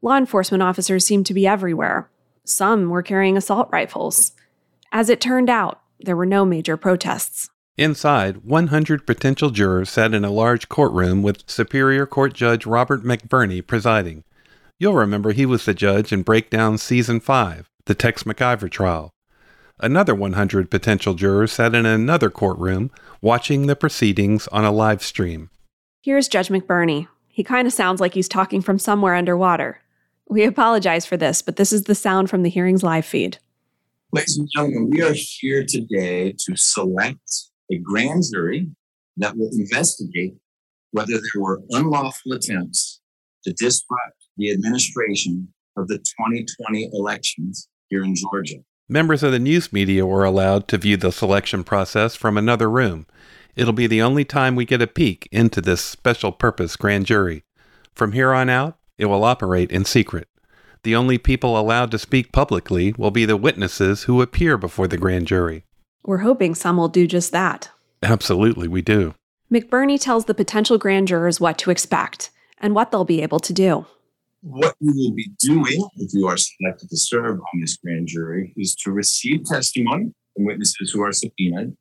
Law 0.00 0.16
enforcement 0.16 0.62
officers 0.62 1.04
seemed 1.04 1.26
to 1.26 1.34
be 1.34 1.46
everywhere. 1.46 2.08
Some 2.46 2.88
were 2.88 3.02
carrying 3.02 3.36
assault 3.36 3.68
rifles. 3.70 4.32
As 4.90 5.10
it 5.10 5.20
turned 5.20 5.50
out, 5.50 5.82
there 6.00 6.16
were 6.16 6.24
no 6.24 6.46
major 6.46 6.78
protests. 6.78 7.50
Inside, 7.76 8.38
100 8.38 9.06
potential 9.06 9.50
jurors 9.50 9.90
sat 9.90 10.14
in 10.14 10.24
a 10.24 10.30
large 10.30 10.70
courtroom 10.70 11.22
with 11.22 11.44
Superior 11.46 12.06
Court 12.06 12.32
Judge 12.32 12.64
Robert 12.64 13.04
McBurney 13.04 13.60
presiding. 13.60 14.24
You'll 14.78 14.94
remember 14.94 15.32
he 15.32 15.44
was 15.44 15.66
the 15.66 15.74
judge 15.74 16.14
in 16.14 16.22
Breakdown 16.22 16.78
Season 16.78 17.20
5, 17.20 17.68
the 17.84 17.94
Tex 17.94 18.22
McIver 18.22 18.70
trial. 18.70 19.10
Another 19.78 20.14
100 20.14 20.70
potential 20.70 21.12
jurors 21.12 21.52
sat 21.52 21.74
in 21.74 21.84
another 21.84 22.30
courtroom 22.30 22.90
watching 23.20 23.66
the 23.66 23.76
proceedings 23.76 24.48
on 24.48 24.64
a 24.64 24.72
live 24.72 25.02
stream. 25.02 25.50
Here's 26.00 26.28
Judge 26.28 26.48
McBurney. 26.48 27.08
He 27.36 27.44
kind 27.44 27.66
of 27.66 27.74
sounds 27.74 28.00
like 28.00 28.14
he's 28.14 28.30
talking 28.30 28.62
from 28.62 28.78
somewhere 28.78 29.14
underwater. 29.14 29.82
We 30.26 30.44
apologize 30.44 31.04
for 31.04 31.18
this, 31.18 31.42
but 31.42 31.56
this 31.56 31.70
is 31.70 31.82
the 31.82 31.94
sound 31.94 32.30
from 32.30 32.42
the 32.42 32.48
hearing's 32.48 32.82
live 32.82 33.04
feed. 33.04 33.36
Ladies 34.10 34.38
and 34.38 34.48
gentlemen, 34.54 34.88
we 34.88 35.02
are 35.02 35.12
here 35.12 35.62
today 35.62 36.32
to 36.32 36.56
select 36.56 37.20
a 37.70 37.76
grand 37.76 38.22
jury 38.32 38.70
that 39.18 39.36
will 39.36 39.50
investigate 39.52 40.32
whether 40.92 41.12
there 41.12 41.42
were 41.42 41.60
unlawful 41.72 42.32
attempts 42.32 43.02
to 43.44 43.52
disrupt 43.52 44.16
the 44.38 44.50
administration 44.50 45.48
of 45.76 45.88
the 45.88 45.98
2020 45.98 46.88
elections 46.94 47.68
here 47.90 48.02
in 48.02 48.14
Georgia. 48.14 48.60
Members 48.88 49.22
of 49.22 49.32
the 49.32 49.38
news 49.38 49.74
media 49.74 50.06
were 50.06 50.24
allowed 50.24 50.68
to 50.68 50.78
view 50.78 50.96
the 50.96 51.12
selection 51.12 51.64
process 51.64 52.16
from 52.16 52.38
another 52.38 52.70
room. 52.70 53.04
It'll 53.56 53.72
be 53.72 53.86
the 53.86 54.02
only 54.02 54.26
time 54.26 54.54
we 54.54 54.66
get 54.66 54.82
a 54.82 54.86
peek 54.86 55.28
into 55.32 55.62
this 55.62 55.80
special 55.80 56.30
purpose 56.30 56.76
grand 56.76 57.06
jury. 57.06 57.42
From 57.94 58.12
here 58.12 58.34
on 58.34 58.50
out, 58.50 58.76
it 58.98 59.06
will 59.06 59.24
operate 59.24 59.72
in 59.72 59.86
secret. 59.86 60.28
The 60.82 60.94
only 60.94 61.16
people 61.16 61.58
allowed 61.58 61.90
to 61.92 61.98
speak 61.98 62.32
publicly 62.32 62.94
will 62.98 63.10
be 63.10 63.24
the 63.24 63.36
witnesses 63.36 64.02
who 64.02 64.20
appear 64.20 64.58
before 64.58 64.86
the 64.86 64.98
grand 64.98 65.26
jury. 65.26 65.64
We're 66.04 66.18
hoping 66.18 66.54
some 66.54 66.76
will 66.76 66.88
do 66.88 67.06
just 67.06 67.32
that. 67.32 67.70
Absolutely, 68.02 68.68
we 68.68 68.82
do. 68.82 69.14
McBurney 69.50 69.98
tells 69.98 70.26
the 70.26 70.34
potential 70.34 70.76
grand 70.76 71.08
jurors 71.08 71.40
what 71.40 71.56
to 71.58 71.70
expect 71.70 72.30
and 72.58 72.74
what 72.74 72.90
they'll 72.90 73.04
be 73.04 73.22
able 73.22 73.40
to 73.40 73.52
do. 73.54 73.86
What 74.42 74.76
you 74.80 74.92
will 74.94 75.14
be 75.14 75.30
doing 75.38 75.88
if 75.96 76.12
you 76.12 76.28
are 76.28 76.36
selected 76.36 76.90
to 76.90 76.96
serve 76.96 77.40
on 77.40 77.60
this 77.60 77.76
grand 77.78 78.06
jury 78.06 78.52
is 78.56 78.74
to 78.76 78.92
receive 78.92 79.44
testimony 79.46 80.12
from 80.34 80.44
witnesses 80.44 80.90
who 80.92 81.02
are 81.02 81.12
subpoenaed 81.12 81.74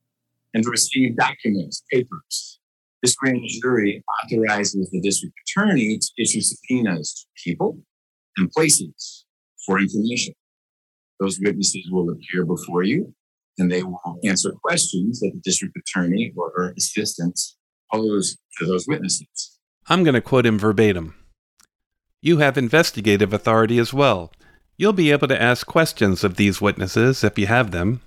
and 0.56 0.64
to 0.64 0.70
receive 0.72 1.18
documents, 1.18 1.84
papers. 1.92 2.60
This 3.04 3.14
grand 3.16 3.42
jury 3.62 4.04
authorizes 4.24 4.90
the 4.90 5.02
district 5.02 5.36
attorney 5.46 6.00
to 6.00 6.08
issue 6.18 6.42
subpoenas 6.42 7.14
to 7.14 7.44
people 7.44 7.78
and 8.38 8.50
places 8.52 9.26
for 9.66 9.80
information. 9.80 10.34
Those 11.20 11.40
witnesses 11.40 11.88
will 11.92 12.10
appear 12.10 12.46
before 12.46 12.84
you 12.84 13.14
and 13.58 13.72
they 13.72 13.84
will 13.84 14.20
answer 14.24 14.54
questions 14.64 15.20
that 15.20 15.32
the 15.34 15.42
district 15.44 15.78
attorney 15.78 16.34
or 16.36 16.52
her 16.56 16.74
assistants 16.78 17.58
pose 17.92 18.38
to 18.58 18.66
those 18.66 18.88
witnesses. 18.88 19.60
I'm 19.88 20.04
going 20.04 20.16
to 20.16 20.22
quote 20.22 20.46
him 20.46 20.58
verbatim. 20.58 21.16
You 22.22 22.38
have 22.38 22.58
investigative 22.58 23.34
authority 23.34 23.78
as 23.78 23.94
well. 23.94 24.32
You'll 24.78 24.94
be 24.94 25.12
able 25.12 25.28
to 25.28 25.42
ask 25.42 25.68
questions 25.68 26.24
of 26.24 26.38
these 26.38 26.60
witnesses 26.60 27.24
if 27.24 27.38
you 27.38 27.48
have 27.48 27.72
them. 27.72 28.02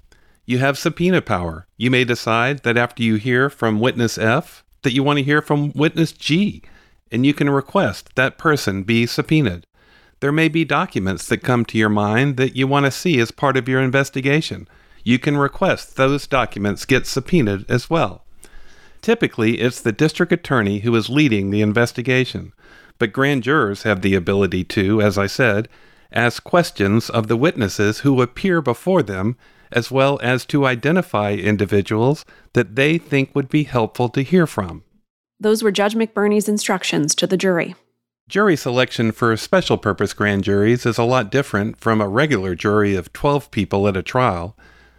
You 0.48 0.56
have 0.61 0.78
subpoena 0.78 1.20
power. 1.20 1.66
You 1.76 1.90
may 1.90 2.04
decide 2.04 2.61
that 2.61 2.78
after 2.78 3.02
you 3.02 3.16
hear 3.16 3.50
from 3.50 3.80
witness 3.80 4.16
F, 4.16 4.64
that 4.80 4.94
you 4.94 5.02
want 5.02 5.18
to 5.18 5.22
hear 5.22 5.42
from 5.42 5.72
witness 5.74 6.11
G, 6.11 6.62
and 7.12 7.26
you 7.26 7.34
can 7.34 7.50
request 7.50 8.14
that 8.14 8.38
person 8.38 8.82
be 8.82 9.04
subpoenaed. 9.04 9.66
There 10.20 10.32
may 10.32 10.48
be 10.48 10.64
documents 10.64 11.28
that 11.28 11.42
come 11.42 11.66
to 11.66 11.76
your 11.76 11.90
mind 11.90 12.38
that 12.38 12.56
you 12.56 12.66
want 12.66 12.87
to 12.87 12.90
see 12.90 13.20
as 13.20 13.30
part 13.30 13.58
of 13.58 13.68
your 13.68 13.82
investigation. 13.82 14.66
You 15.04 15.18
can 15.18 15.37
request 15.37 15.96
those 15.96 16.26
documents 16.26 16.87
get 16.87 17.06
subpoenaed 17.06 17.70
as 17.70 17.90
well. 17.90 18.24
Typically, 19.02 19.61
it's 19.61 19.82
the 19.82 19.92
district 19.92 20.32
attorney 20.32 20.78
who 20.78 20.96
is 20.96 21.11
leading 21.11 21.50
the 21.50 21.61
investigation, 21.61 22.54
but 22.98 23.12
grand 23.12 23.42
jurors 23.42 23.82
have 23.82 24.00
the 24.00 24.14
ability 24.14 24.64
to, 24.64 25.02
as 25.02 25.18
I 25.18 25.26
said, 25.26 25.68
ask 26.11 26.42
questions 26.42 27.11
of 27.11 27.26
the 27.26 27.37
witnesses 27.37 27.98
who 27.98 28.22
appear 28.22 28.62
before 28.62 29.02
them, 29.02 29.37
as 29.72 29.90
well 29.90 30.18
as 30.22 30.44
to 30.46 30.66
identify 30.66 31.33
individuals 31.33 32.24
that 32.52 32.76
they 32.76 32.98
think 32.98 33.35
would 33.35 33.48
be 33.48 33.64
helpful 33.64 34.09
to 34.11 34.22
hear 34.22 34.46
from. 34.46 34.85
Those 35.40 35.62
were 35.62 35.70
Judge 35.70 35.94
McBurney's 35.94 36.48
instructions 36.48 37.14
to 37.16 37.26
the 37.26 37.37
jury. 37.37 37.74
Jury 38.28 38.57
selection 38.57 39.12
for 39.12 39.37
special 39.37 39.78
purpose 39.78 40.12
grand 40.12 40.44
juries 40.44 40.85
is 40.85 40.98
a 40.98 41.04
lot 41.04 41.31
different 41.31 41.78
from 41.78 42.00
a 42.00 42.09
regular 42.09 42.54
jury 42.54 42.94
of 42.94 43.12
12 43.12 43.50
people 43.50 43.88
at 43.88 43.96
a 43.96 44.02
trial. 44.02 44.57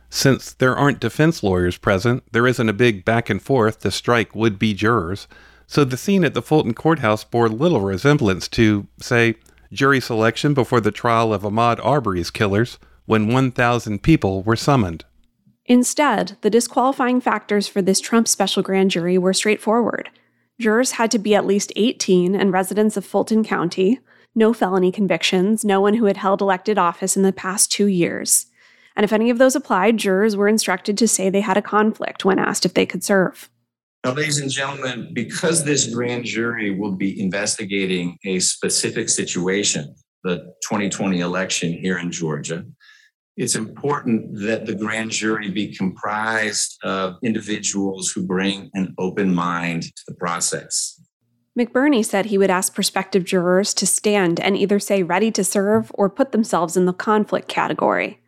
Since 0.09 0.53
there 0.53 0.75
aren't 0.75 0.99
defense 0.99 1.43
lawyers 1.43 1.77
present, 1.77 2.23
there 2.31 2.47
isn't 2.47 2.69
a 2.69 2.73
big 2.73 3.05
back 3.05 3.29
and 3.29 3.39
forth 3.39 3.81
to 3.81 3.91
strike 3.91 4.33
would 4.33 4.57
be 4.57 4.73
jurors, 4.73 5.27
so 5.67 5.83
the 5.83 5.97
scene 5.97 6.25
at 6.25 6.33
the 6.33 6.41
Fulton 6.41 6.73
Courthouse 6.73 7.23
bore 7.23 7.47
little 7.47 7.81
resemblance 7.81 8.47
to, 8.47 8.87
say, 8.99 9.35
jury 9.71 10.01
selection 10.01 10.55
before 10.55 10.81
the 10.81 10.89
trial 10.91 11.31
of 11.31 11.43
Ahmaud 11.43 11.79
Arbery's 11.85 12.31
killers 12.31 12.79
when 13.09 13.27
1,000 13.27 14.03
people 14.03 14.43
were 14.43 14.55
summoned. 14.55 15.03
Instead, 15.65 16.37
the 16.41 16.49
disqualifying 16.51 17.19
factors 17.19 17.67
for 17.67 17.81
this 17.81 17.99
Trump 17.99 18.27
special 18.27 18.61
grand 18.61 18.91
jury 18.91 19.17
were 19.17 19.33
straightforward. 19.33 20.11
Jurors 20.59 20.91
had 20.91 21.09
to 21.09 21.17
be 21.17 21.33
at 21.33 21.47
least 21.47 21.73
18 21.75 22.35
and 22.35 22.53
residents 22.53 22.97
of 22.97 23.03
Fulton 23.03 23.43
County, 23.43 23.99
no 24.35 24.53
felony 24.53 24.91
convictions, 24.91 25.65
no 25.65 25.81
one 25.81 25.95
who 25.95 26.05
had 26.05 26.17
held 26.17 26.39
elected 26.39 26.77
office 26.77 27.17
in 27.17 27.23
the 27.23 27.33
past 27.33 27.71
two 27.71 27.87
years. 27.87 28.45
And 28.95 29.03
if 29.03 29.11
any 29.11 29.31
of 29.31 29.39
those 29.39 29.55
applied, 29.55 29.97
jurors 29.97 30.37
were 30.37 30.47
instructed 30.47 30.95
to 30.99 31.07
say 31.07 31.31
they 31.31 31.41
had 31.41 31.57
a 31.57 31.63
conflict 31.63 32.25
when 32.25 32.37
asked 32.37 32.63
if 32.63 32.75
they 32.75 32.85
could 32.85 33.03
serve. 33.03 33.49
Now, 34.05 34.13
ladies 34.13 34.37
and 34.37 34.51
gentlemen, 34.51 35.09
because 35.15 35.63
this 35.63 35.91
grand 35.91 36.25
jury 36.25 36.77
will 36.77 36.95
be 36.95 37.19
investigating 37.19 38.19
a 38.23 38.37
specific 38.37 39.09
situation, 39.09 39.95
the 40.23 40.53
2020 40.61 41.21
election 41.21 41.73
here 41.73 41.97
in 41.97 42.11
Georgia, 42.11 42.65
it's 43.39 43.55
important 43.55 44.37
that 44.41 44.65
the 44.65 44.75
grand 44.75 45.11
jury 45.11 45.49
be 45.49 45.73
comprised 45.73 46.77
of 46.83 47.15
individuals 47.23 48.11
who 48.11 48.21
bring 48.21 48.69
an 48.73 48.93
open 48.97 49.33
mind 49.33 49.83
to 49.83 50.03
the 50.09 50.13
process. 50.15 51.01
McBurney 51.57 52.03
said 52.03 52.25
he 52.25 52.37
would 52.37 52.49
ask 52.49 52.75
prospective 52.75 53.23
jurors 53.23 53.73
to 53.75 53.87
stand 53.87 54.41
and 54.41 54.57
either 54.57 54.77
say 54.77 55.03
ready 55.03 55.31
to 55.31 55.45
serve 55.45 55.89
or 55.93 56.09
put 56.09 56.33
themselves 56.33 56.75
in 56.75 56.85
the 56.85 56.91
conflict 56.91 57.47
category. 57.47 58.19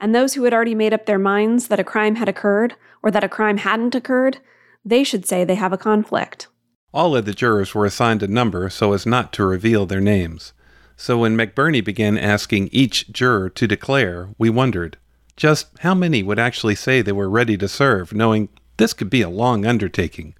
And 0.00 0.12
those 0.12 0.34
who 0.34 0.42
had 0.42 0.52
already 0.52 0.74
made 0.74 0.92
up 0.92 1.06
their 1.06 1.18
minds 1.18 1.68
that 1.68 1.80
a 1.80 1.84
crime 1.84 2.16
had 2.16 2.28
occurred 2.28 2.74
or 3.04 3.12
that 3.12 3.24
a 3.24 3.28
crime 3.28 3.58
hadn't 3.58 3.94
occurred, 3.94 4.38
they 4.84 5.04
should 5.04 5.26
say 5.26 5.44
they 5.44 5.54
have 5.54 5.72
a 5.72 5.78
conflict. 5.78 6.48
All 6.92 7.14
of 7.14 7.24
the 7.24 7.34
jurors 7.34 7.72
were 7.72 7.86
assigned 7.86 8.24
a 8.24 8.26
number 8.26 8.68
so 8.68 8.92
as 8.94 9.06
not 9.06 9.32
to 9.34 9.44
reveal 9.44 9.86
their 9.86 10.00
names. 10.00 10.52
So 10.96 11.18
when 11.18 11.36
McBurney 11.36 11.84
began 11.84 12.16
asking 12.16 12.68
each 12.72 13.12
juror 13.12 13.50
to 13.50 13.66
declare, 13.66 14.30
we 14.38 14.48
wondered 14.48 14.96
just 15.36 15.68
how 15.80 15.94
many 15.94 16.22
would 16.22 16.38
actually 16.38 16.74
say 16.74 17.02
they 17.02 17.12
were 17.12 17.28
ready 17.28 17.58
to 17.58 17.68
serve, 17.68 18.14
knowing 18.14 18.48
this 18.78 18.94
could 18.94 19.10
be 19.10 19.20
a 19.20 19.28
long 19.28 19.66
undertaking. 19.66 20.34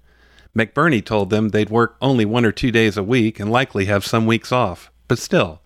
McBurney 0.57 1.05
told 1.05 1.29
them 1.29 1.49
they'd 1.49 1.69
work 1.69 1.95
only 2.01 2.25
one 2.25 2.43
or 2.43 2.51
two 2.51 2.71
days 2.71 2.97
a 2.97 3.03
week 3.03 3.39
and 3.39 3.51
likely 3.51 3.85
have 3.85 4.05
some 4.05 4.25
weeks 4.25 4.51
off. 4.51 4.91
But 5.07 5.19
still, 5.19 5.61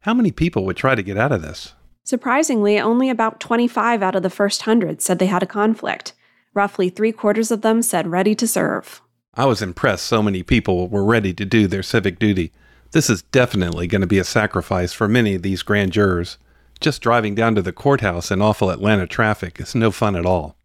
how 0.00 0.14
many 0.14 0.32
people 0.32 0.64
would 0.66 0.76
try 0.76 0.96
to 0.96 1.02
get 1.02 1.16
out 1.16 1.32
of 1.32 1.42
this? 1.42 1.74
Surprisingly, 2.02 2.78
only 2.78 3.08
about 3.08 3.40
25 3.40 4.02
out 4.02 4.16
of 4.16 4.22
the 4.22 4.30
first 4.30 4.62
hundred 4.62 5.00
said 5.00 5.18
they 5.18 5.26
had 5.26 5.42
a 5.42 5.46
conflict. 5.46 6.12
Roughly 6.54 6.88
three 6.88 7.12
quarters 7.12 7.50
of 7.50 7.62
them 7.62 7.82
said 7.82 8.08
ready 8.08 8.34
to 8.34 8.46
serve. 8.48 9.00
I 9.34 9.44
was 9.44 9.62
impressed 9.62 10.06
so 10.06 10.22
many 10.22 10.42
people 10.42 10.88
were 10.88 11.04
ready 11.04 11.32
to 11.34 11.44
do 11.44 11.66
their 11.66 11.82
civic 11.82 12.18
duty. 12.18 12.52
This 12.96 13.10
is 13.10 13.20
definitely 13.24 13.86
going 13.88 14.00
to 14.00 14.06
be 14.06 14.18
a 14.18 14.24
sacrifice 14.24 14.94
for 14.94 15.06
many 15.06 15.34
of 15.34 15.42
these 15.42 15.62
grand 15.62 15.92
jurors. 15.92 16.38
Just 16.80 17.02
driving 17.02 17.34
down 17.34 17.54
to 17.54 17.60
the 17.60 17.70
courthouse 17.70 18.30
in 18.30 18.40
awful 18.40 18.70
Atlanta 18.70 19.06
traffic 19.06 19.60
is 19.60 19.74
no 19.74 19.90
fun 19.90 20.16
at 20.16 20.24
all. 20.24 20.56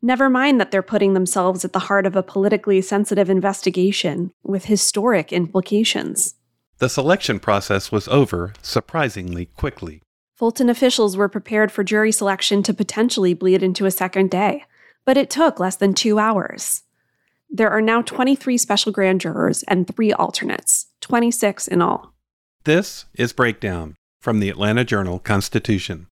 Never 0.00 0.30
mind 0.30 0.60
that 0.60 0.70
they're 0.70 0.82
putting 0.82 1.14
themselves 1.14 1.64
at 1.64 1.72
the 1.72 1.80
heart 1.90 2.06
of 2.06 2.14
a 2.14 2.22
politically 2.22 2.80
sensitive 2.80 3.28
investigation 3.28 4.32
with 4.44 4.66
historic 4.66 5.32
implications. 5.32 6.36
The 6.78 6.88
selection 6.88 7.40
process 7.40 7.90
was 7.90 8.06
over 8.06 8.52
surprisingly 8.62 9.46
quickly. 9.46 10.00
Fulton 10.36 10.70
officials 10.70 11.16
were 11.16 11.28
prepared 11.28 11.72
for 11.72 11.82
jury 11.82 12.12
selection 12.12 12.62
to 12.62 12.72
potentially 12.72 13.34
bleed 13.34 13.64
into 13.64 13.84
a 13.84 13.90
second 13.90 14.30
day, 14.30 14.62
but 15.04 15.16
it 15.16 15.28
took 15.28 15.58
less 15.58 15.74
than 15.74 15.94
two 15.94 16.20
hours. 16.20 16.84
There 17.50 17.70
are 17.70 17.82
now 17.82 18.00
23 18.00 18.58
special 18.58 18.92
grand 18.92 19.20
jurors 19.22 19.64
and 19.64 19.88
three 19.88 20.12
alternates, 20.12 20.86
26 21.00 21.68
in 21.68 21.82
all. 21.82 22.12
This 22.64 23.06
is 23.14 23.32
Breakdown 23.32 23.96
from 24.20 24.40
the 24.40 24.50
Atlanta 24.50 24.84
Journal 24.84 25.18
Constitution. 25.18 26.06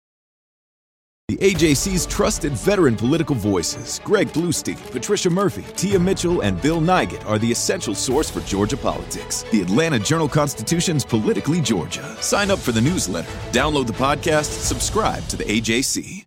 The 1.28 1.36
AJC's 1.40 2.06
trusted 2.06 2.54
veteran 2.54 2.96
political 2.96 3.36
voices, 3.36 4.00
Greg 4.06 4.30
Bluestein, 4.30 4.78
Patricia 4.92 5.30
Murphy, 5.30 5.66
Tia 5.76 6.00
Mitchell, 6.00 6.40
and 6.40 6.62
Bill 6.62 6.80
Nigut, 6.80 7.26
are 7.26 7.38
the 7.38 7.52
essential 7.52 7.94
source 7.94 8.30
for 8.30 8.40
Georgia 8.42 8.78
politics. 8.78 9.44
The 9.52 9.62
Atlanta 9.62 10.00
Journal 10.00 10.30
Constitution's 10.30 11.04
Politically 11.04 11.60
Georgia. 11.60 12.16
Sign 12.22 12.50
up 12.50 12.60
for 12.60 12.72
the 12.72 12.80
newsletter, 12.80 13.28
download 13.52 13.88
the 13.88 13.94
podcast, 13.94 14.46
subscribe 14.46 15.28
to 15.28 15.36
the 15.36 15.44
AJC. 15.44 16.27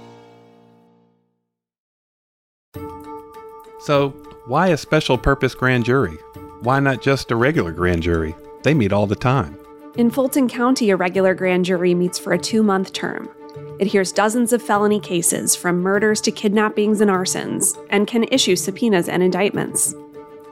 So, 3.81 4.09
why 4.45 4.67
a 4.67 4.77
special 4.77 5.17
purpose 5.17 5.55
grand 5.55 5.85
jury? 5.85 6.17
Why 6.61 6.79
not 6.79 7.01
just 7.01 7.31
a 7.31 7.35
regular 7.35 7.71
grand 7.71 8.03
jury? 8.03 8.35
They 8.61 8.75
meet 8.75 8.93
all 8.93 9.07
the 9.07 9.15
time. 9.15 9.57
In 9.97 10.11
Fulton 10.11 10.47
County, 10.47 10.91
a 10.91 10.95
regular 10.95 11.33
grand 11.33 11.65
jury 11.65 11.95
meets 11.95 12.19
for 12.19 12.33
a 12.33 12.37
two 12.37 12.61
month 12.61 12.93
term. 12.93 13.29
It 13.79 13.87
hears 13.87 14.11
dozens 14.11 14.53
of 14.53 14.61
felony 14.61 14.99
cases, 14.99 15.55
from 15.55 15.81
murders 15.81 16.21
to 16.21 16.31
kidnappings 16.31 17.01
and 17.01 17.09
arsons, 17.09 17.75
and 17.89 18.05
can 18.05 18.25
issue 18.25 18.55
subpoenas 18.55 19.09
and 19.09 19.23
indictments. 19.23 19.95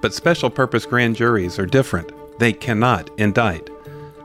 But 0.01 0.15
special 0.15 0.49
purpose 0.49 0.87
grand 0.87 1.15
juries 1.15 1.59
are 1.59 1.67
different. 1.67 2.11
They 2.39 2.51
cannot 2.51 3.11
indict. 3.19 3.69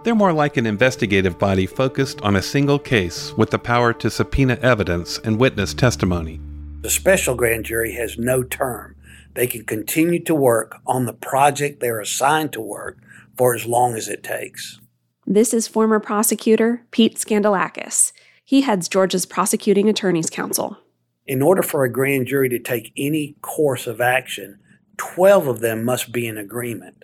They're 0.03 0.15
more 0.15 0.33
like 0.33 0.57
an 0.57 0.67
investigative 0.67 1.39
body 1.39 1.67
focused 1.67 2.23
on 2.23 2.37
a 2.37 2.43
single 2.43 2.79
case 2.79 3.35
with 3.37 3.51
the 3.51 3.59
power 3.59 3.93
to 3.93 4.11
subpoena 4.11 4.55
evidence 4.63 5.19
and 5.19 5.39
witness 5.39 5.75
testimony. 5.75 6.41
The 6.85 6.91
special 6.91 7.35
grand 7.35 7.65
jury 7.65 7.95
has 7.95 8.19
no 8.19 8.43
term. 8.43 8.95
They 9.33 9.47
can 9.47 9.65
continue 9.65 10.23
to 10.25 10.35
work 10.35 10.83
on 10.87 11.07
the 11.07 11.15
project 11.15 11.81
they're 11.81 11.99
assigned 11.99 12.53
to 12.53 12.61
work 12.61 12.99
for 13.39 13.55
as 13.55 13.65
long 13.65 13.95
as 13.95 14.07
it 14.07 14.23
takes. 14.23 14.81
This 15.27 15.55
is 15.55 15.67
former 15.67 15.99
prosecutor 15.99 16.85
Pete 16.91 17.17
Skandalakis. 17.17 18.13
He 18.45 18.61
heads 18.61 18.91
Georgia's 18.91 19.25
Prosecuting 19.25 19.89
Attorneys 19.89 20.29
Council. 20.29 20.77
In 21.27 21.41
order 21.41 21.63
for 21.63 21.85
a 21.85 21.91
grand 21.91 22.27
jury 22.27 22.51
to 22.51 22.59
take 22.59 22.93
any 22.99 23.37
course 23.41 23.87
of 23.87 24.03
action, 24.03 24.59
12 24.99 25.47
of 25.47 25.61
them 25.61 25.87
must 25.87 26.13
be 26.13 26.29
in 26.29 26.37
agreement. 26.37 27.03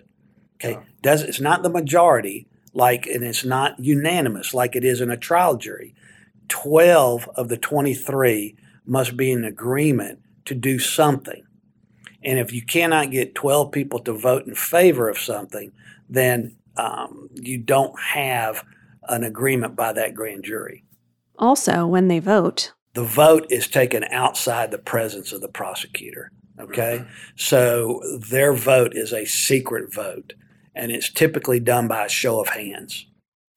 Okay? 0.63 0.77
Does 1.01 1.23
it's 1.23 1.41
not 1.41 1.63
the 1.63 1.71
majority 1.71 2.47
like 2.75 3.07
and 3.07 3.23
it's 3.23 3.43
not 3.43 3.79
unanimous 3.79 4.53
like 4.53 4.75
it 4.75 4.83
is 4.83 5.01
in 5.01 5.09
a 5.09 5.17
trial 5.17 5.57
jury. 5.57 5.95
12 6.49 7.27
of 7.33 7.47
the 7.47 7.57
23 7.57 8.55
must 8.85 9.17
be 9.17 9.31
in 9.31 9.43
agreement 9.43 10.19
to 10.45 10.55
do 10.55 10.79
something. 10.79 11.43
And 12.23 12.39
if 12.39 12.53
you 12.53 12.63
cannot 12.63 13.11
get 13.11 13.35
12 13.35 13.71
people 13.71 13.99
to 13.99 14.13
vote 14.13 14.45
in 14.45 14.55
favor 14.55 15.09
of 15.09 15.17
something, 15.17 15.71
then 16.09 16.55
um, 16.77 17.29
you 17.33 17.57
don't 17.57 17.99
have 17.99 18.63
an 19.07 19.23
agreement 19.23 19.75
by 19.75 19.93
that 19.93 20.13
grand 20.13 20.43
jury. 20.43 20.83
Also, 21.39 21.87
when 21.87 22.07
they 22.07 22.19
vote, 22.19 22.73
the 22.93 23.03
vote 23.03 23.47
is 23.49 23.67
taken 23.67 24.03
outside 24.05 24.69
the 24.69 24.77
presence 24.77 25.31
of 25.31 25.41
the 25.41 25.47
prosecutor. 25.47 26.31
Okay. 26.59 27.03
So 27.35 28.01
their 28.29 28.53
vote 28.53 28.95
is 28.95 29.13
a 29.13 29.25
secret 29.25 29.91
vote, 29.93 30.33
and 30.75 30.91
it's 30.91 31.11
typically 31.11 31.59
done 31.59 31.87
by 31.87 32.05
a 32.05 32.09
show 32.09 32.39
of 32.39 32.49
hands. 32.49 33.07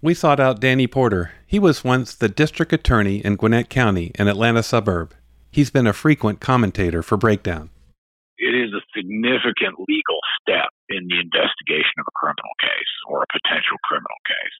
We 0.04 0.12
sought 0.12 0.38
out 0.38 0.60
Danny 0.60 0.86
Porter. 0.86 1.32
He 1.46 1.58
was 1.58 1.82
once 1.82 2.12
the 2.14 2.28
district 2.28 2.74
attorney 2.74 3.24
in 3.24 3.36
Gwinnett 3.36 3.70
County, 3.70 4.12
an 4.16 4.28
Atlanta 4.28 4.62
suburb. 4.62 5.14
He's 5.50 5.70
been 5.70 5.86
a 5.86 5.96
frequent 5.96 6.44
commentator 6.44 7.02
for 7.02 7.16
Breakdown. 7.16 7.70
It 8.36 8.52
is 8.52 8.68
a 8.76 8.84
significant 8.92 9.80
legal 9.88 10.20
step 10.36 10.68
in 10.90 11.08
the 11.08 11.24
investigation 11.24 11.96
of 11.96 12.04
a 12.04 12.18
criminal 12.20 12.52
case 12.60 12.92
or 13.08 13.24
a 13.24 13.32
potential 13.32 13.80
criminal 13.88 14.20
case 14.28 14.56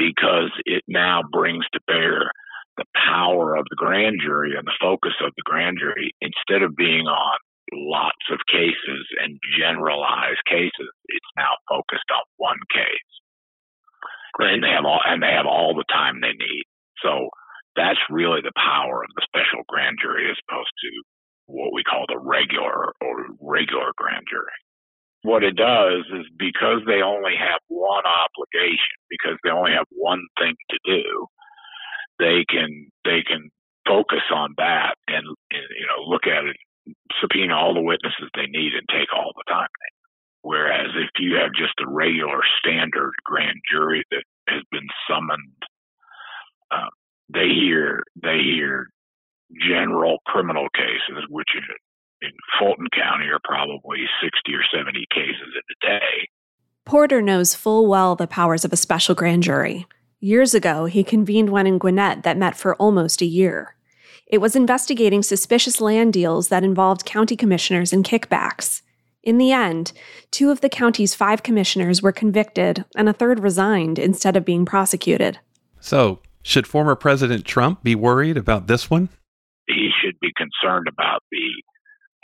because 0.00 0.56
it 0.64 0.80
now 0.88 1.20
brings 1.20 1.68
to 1.74 1.80
bear 1.86 2.32
the 2.78 2.88
power 2.96 3.56
of 3.60 3.66
the 3.68 3.76
grand 3.76 4.24
jury 4.24 4.56
and 4.56 4.66
the 4.66 4.80
focus 4.80 5.20
of 5.20 5.36
the 5.36 5.44
grand 5.44 5.76
jury 5.76 6.16
instead 6.22 6.62
of 6.62 6.74
being 6.80 7.04
on 7.04 7.36
lots 7.76 8.24
of 8.32 8.40
cases 8.48 9.04
and 9.20 9.36
generalized 9.52 10.40
cases 10.48 10.88
it's 11.12 11.36
now 11.36 11.52
focused 11.68 12.08
on 12.08 12.24
one 12.38 12.64
case 12.72 13.04
Great. 14.34 14.54
and 14.54 14.62
they 14.62 14.70
have 14.70 14.84
all 14.84 15.00
and 15.04 15.22
they 15.22 15.32
have 15.32 15.46
all 15.46 15.74
the 15.74 15.88
time 15.88 16.20
they 16.20 16.34
need 16.36 16.64
so 17.02 17.28
that's 17.76 17.98
really 18.10 18.40
the 18.42 18.52
power 18.56 19.02
of 19.04 19.10
the 19.14 19.26
special 19.26 19.62
grand 19.68 19.98
jury 20.00 20.30
as 20.30 20.36
opposed 20.48 20.72
to 20.82 20.90
what 21.46 21.72
we 21.72 21.82
call 21.84 22.04
the 22.08 22.18
regular 22.18 22.92
or 23.00 23.26
regular 23.40 23.92
grand 23.96 24.24
jury 24.30 24.58
what 25.22 25.42
it 25.42 25.56
does 25.56 26.04
is 26.14 26.26
because 26.38 26.80
they 26.86 27.02
only 27.02 27.34
have 27.38 27.60
one 27.68 28.04
obligation 28.06 28.98
because 29.10 29.36
they 29.42 29.50
only 29.50 29.72
have 29.72 29.86
one 29.90 30.22
thing 30.38 30.54
to 30.70 30.78
do 30.84 31.26
they 32.18 32.44
can 32.48 32.90
they 33.04 33.22
can 33.26 33.50
focus 33.86 34.22
on 34.34 34.54
that 34.58 34.94
and, 35.08 35.24
and 35.26 35.68
you 35.78 35.86
know 35.86 36.04
look 36.06 36.26
at 36.26 36.44
it, 36.44 36.56
subpoena 37.20 37.54
all 37.56 37.74
the 37.74 37.80
witnesses 37.80 38.28
they 38.34 38.46
need 38.46 38.72
and 38.74 38.86
take 38.88 39.08
all 39.14 39.32
the 39.36 39.44
time. 39.48 39.68
Whereas 40.42 40.88
if 40.94 41.10
you 41.18 41.36
have 41.36 41.52
just 41.52 41.74
a 41.80 41.90
regular 41.90 42.40
standard 42.58 43.12
grand 43.24 43.58
jury 43.70 44.04
that 44.10 44.24
has 44.48 44.62
been 44.70 44.86
summoned, 45.08 45.62
um, 46.70 46.90
they 47.32 47.48
hear 47.48 48.02
they 48.22 48.38
hear 48.38 48.86
general 49.66 50.18
criminal 50.26 50.68
cases, 50.74 51.24
which 51.28 51.48
in, 51.54 52.28
in 52.28 52.32
Fulton 52.58 52.86
County 52.94 53.26
are 53.26 53.40
probably 53.44 53.98
sixty 54.22 54.54
or 54.54 54.62
seventy 54.72 55.06
cases 55.12 55.52
in 55.54 55.88
a 55.92 55.98
day. 55.98 56.28
Porter 56.84 57.20
knows 57.20 57.54
full 57.54 57.86
well 57.86 58.16
the 58.16 58.26
powers 58.26 58.64
of 58.64 58.72
a 58.72 58.76
special 58.76 59.14
grand 59.14 59.42
jury. 59.42 59.86
Years 60.20 60.54
ago, 60.54 60.86
he 60.86 61.04
convened 61.04 61.50
one 61.50 61.66
in 61.66 61.78
Gwinnett 61.78 62.22
that 62.22 62.38
met 62.38 62.56
for 62.56 62.74
almost 62.76 63.20
a 63.20 63.26
year. 63.26 63.76
It 64.26 64.38
was 64.38 64.56
investigating 64.56 65.22
suspicious 65.22 65.80
land 65.80 66.12
deals 66.12 66.48
that 66.48 66.64
involved 66.64 67.04
county 67.04 67.36
commissioners 67.36 67.92
and 67.92 68.04
kickbacks. 68.04 68.82
In 69.28 69.36
the 69.36 69.52
end, 69.52 69.92
two 70.30 70.50
of 70.50 70.62
the 70.62 70.70
county's 70.70 71.14
five 71.14 71.42
commissioners 71.42 72.00
were 72.00 72.12
convicted 72.12 72.86
and 72.96 73.10
a 73.10 73.12
third 73.12 73.40
resigned 73.40 73.98
instead 73.98 74.36
of 74.36 74.44
being 74.46 74.64
prosecuted. 74.64 75.38
So, 75.80 76.22
should 76.42 76.66
former 76.66 76.96
President 76.96 77.44
Trump 77.44 77.82
be 77.82 77.94
worried 77.94 78.38
about 78.38 78.68
this 78.68 78.88
one? 78.88 79.10
He 79.66 79.90
should 80.00 80.18
be 80.22 80.32
concerned 80.34 80.88
about 80.88 81.22
the 81.30 81.50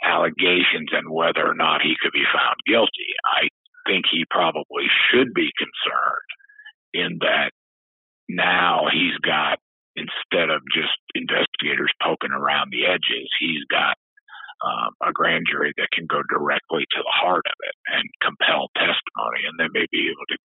allegations 0.03 0.89
and 0.93 1.11
whether 1.11 1.45
or 1.45 1.53
not 1.53 1.83
he 1.83 1.93
could 2.01 2.11
be 2.11 2.25
found 2.33 2.55
guilty. 2.65 3.13
I 3.23 3.49
think 3.87 4.05
he 4.11 4.25
probably 4.31 4.89
should 5.11 5.31
be 5.35 5.51
concerned 5.61 6.31
in 6.91 7.19
that 7.21 7.51
now 8.27 8.87
he's 8.91 9.19
got 9.21 9.59
instead 9.95 10.49
of 10.49 10.63
just 10.73 10.97
investigators 11.13 11.93
poking 12.01 12.31
around 12.31 12.71
the 12.71 12.87
edges, 12.87 13.29
he's 13.39 13.63
got 13.69 13.93
um, 14.63 14.93
a 15.07 15.11
grand 15.11 15.45
jury 15.49 15.73
that 15.77 15.89
can 15.91 16.05
go 16.05 16.21
directly 16.29 16.83
to 16.91 16.99
the 16.99 17.13
heart 17.13 17.45
of 17.45 17.57
it 17.59 17.75
and 17.93 18.09
compel 18.21 18.69
testimony, 18.75 19.41
and 19.47 19.59
they 19.59 19.71
may 19.73 19.85
be 19.91 20.07
able 20.07 20.25
to 20.29 20.37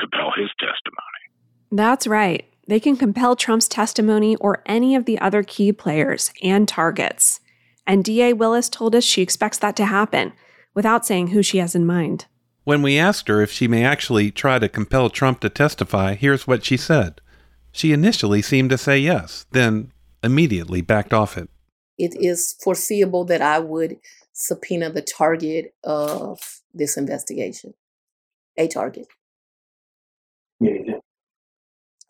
compel 0.00 0.32
his 0.36 0.50
testimony. 0.58 1.24
That's 1.70 2.06
right. 2.06 2.46
They 2.66 2.80
can 2.80 2.96
compel 2.96 3.36
Trump's 3.36 3.68
testimony 3.68 4.36
or 4.36 4.62
any 4.64 4.94
of 4.94 5.04
the 5.04 5.18
other 5.18 5.42
key 5.42 5.72
players 5.72 6.32
and 6.42 6.66
targets. 6.66 7.40
And 7.86 8.04
DA 8.04 8.32
Willis 8.32 8.68
told 8.68 8.94
us 8.94 9.04
she 9.04 9.20
expects 9.20 9.58
that 9.58 9.76
to 9.76 9.84
happen 9.84 10.32
without 10.72 11.04
saying 11.04 11.28
who 11.28 11.42
she 11.42 11.58
has 11.58 11.74
in 11.74 11.84
mind. 11.84 12.26
When 12.64 12.80
we 12.80 12.98
asked 12.98 13.28
her 13.28 13.42
if 13.42 13.52
she 13.52 13.68
may 13.68 13.84
actually 13.84 14.30
try 14.30 14.58
to 14.58 14.70
compel 14.70 15.10
Trump 15.10 15.40
to 15.40 15.50
testify, 15.50 16.14
here's 16.14 16.46
what 16.46 16.64
she 16.64 16.78
said. 16.78 17.20
She 17.72 17.92
initially 17.92 18.40
seemed 18.40 18.70
to 18.70 18.78
say 18.78 18.98
yes, 18.98 19.44
then 19.50 19.92
immediately 20.22 20.80
backed 20.80 21.12
off 21.12 21.36
it. 21.36 21.50
It 21.98 22.14
is 22.16 22.54
foreseeable 22.62 23.24
that 23.26 23.42
I 23.42 23.58
would 23.58 23.98
subpoena 24.32 24.90
the 24.90 25.02
target 25.02 25.74
of 25.84 26.60
this 26.72 26.96
investigation. 26.96 27.74
A 28.56 28.68
target. 28.68 29.06
Yeah. 30.60 30.98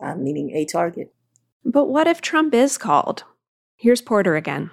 I'm 0.01 0.11
uh, 0.11 0.17
meaning 0.17 0.51
a 0.55 0.65
target. 0.65 1.13
But 1.65 1.87
what 1.87 2.07
if 2.07 2.21
Trump 2.21 2.55
is 2.55 2.77
called? 2.77 3.25
Here's 3.77 4.03
Porter 4.03 4.37
again. 4.37 4.71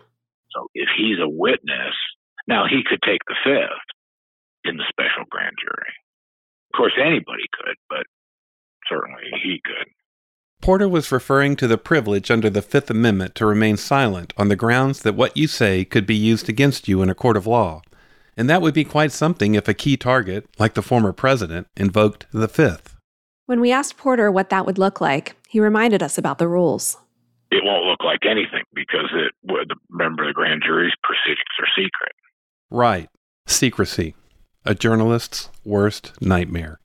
So 0.51 0.68
if 0.74 0.89
he's 0.97 1.20
a 1.20 1.30
witness, 1.30 1.95
now 2.47 2.66
he 2.68 2.84
could 2.88 2.99
take 3.05 3.22
the 3.28 3.36
fifth 3.43 3.88
in 4.66 4.78
the 4.78 4.84
special 4.89 5.24
grand 5.30 5.55
jury. 5.62 5.93
Of 6.74 6.78
course, 6.78 6.93
anybody 6.99 7.47
could, 7.53 7.76
but 7.89 8.05
certainly 8.89 9.24
he 9.43 9.62
could. 9.64 9.88
Porter 10.62 10.88
was 10.88 11.12
referring 11.12 11.55
to 11.55 11.68
the 11.68 11.78
privilege 11.78 12.30
under 12.30 12.49
the 12.49 12.62
Fifth 12.62 12.91
Amendment 12.91 13.34
to 13.36 13.47
remain 13.47 13.78
silent 13.78 14.32
on 14.38 14.47
the 14.47 14.55
grounds 14.55 15.01
that 15.01 15.16
what 15.16 15.36
you 15.36 15.47
say 15.47 15.84
could 15.84 16.05
be 16.05 16.16
used 16.16 16.47
against 16.47 16.88
you 16.88 17.01
in 17.01 17.09
a 17.09 17.16
court 17.16 17.36
of 17.36 17.47
law. 17.47 17.82
And 18.38 18.47
that 18.47 18.62
would 18.62 18.76
be 18.76 18.84
quite 18.84 19.12
something 19.12 19.55
if 19.55 19.68
a 19.68 19.74
key 19.74 19.97
target, 19.97 20.45
like 20.59 20.76
the 20.76 20.84
former 20.84 21.14
president, 21.14 21.68
invoked 21.76 22.28
the 22.32 22.47
Fifth. 22.47 22.95
When 23.47 23.59
we 23.59 23.72
asked 23.72 23.97
Porter 23.97 24.32
what 24.32 24.51
that 24.51 24.68
would 24.68 24.78
look 24.78 25.01
like, 25.01 25.36
he 25.49 25.59
reminded 25.59 26.03
us 26.03 26.20
about 26.20 26.38
the 26.38 26.47
rules. 26.47 26.95
It 27.49 27.64
won't 27.66 27.86
look 27.86 28.03
like 28.03 28.20
anything 28.24 28.64
because 28.74 29.09
it 29.14 29.34
would 29.43 29.74
remember 29.89 30.28
the 30.28 30.34
grand 30.34 30.62
jury's 30.64 30.93
proceedings 31.03 31.39
are 31.59 31.68
secret. 31.76 32.14
Right. 32.70 33.09
Secrecy. 33.47 34.16
A 34.64 34.76
journalist's 34.76 35.49
worst 35.66 36.14
nightmare. 36.22 36.81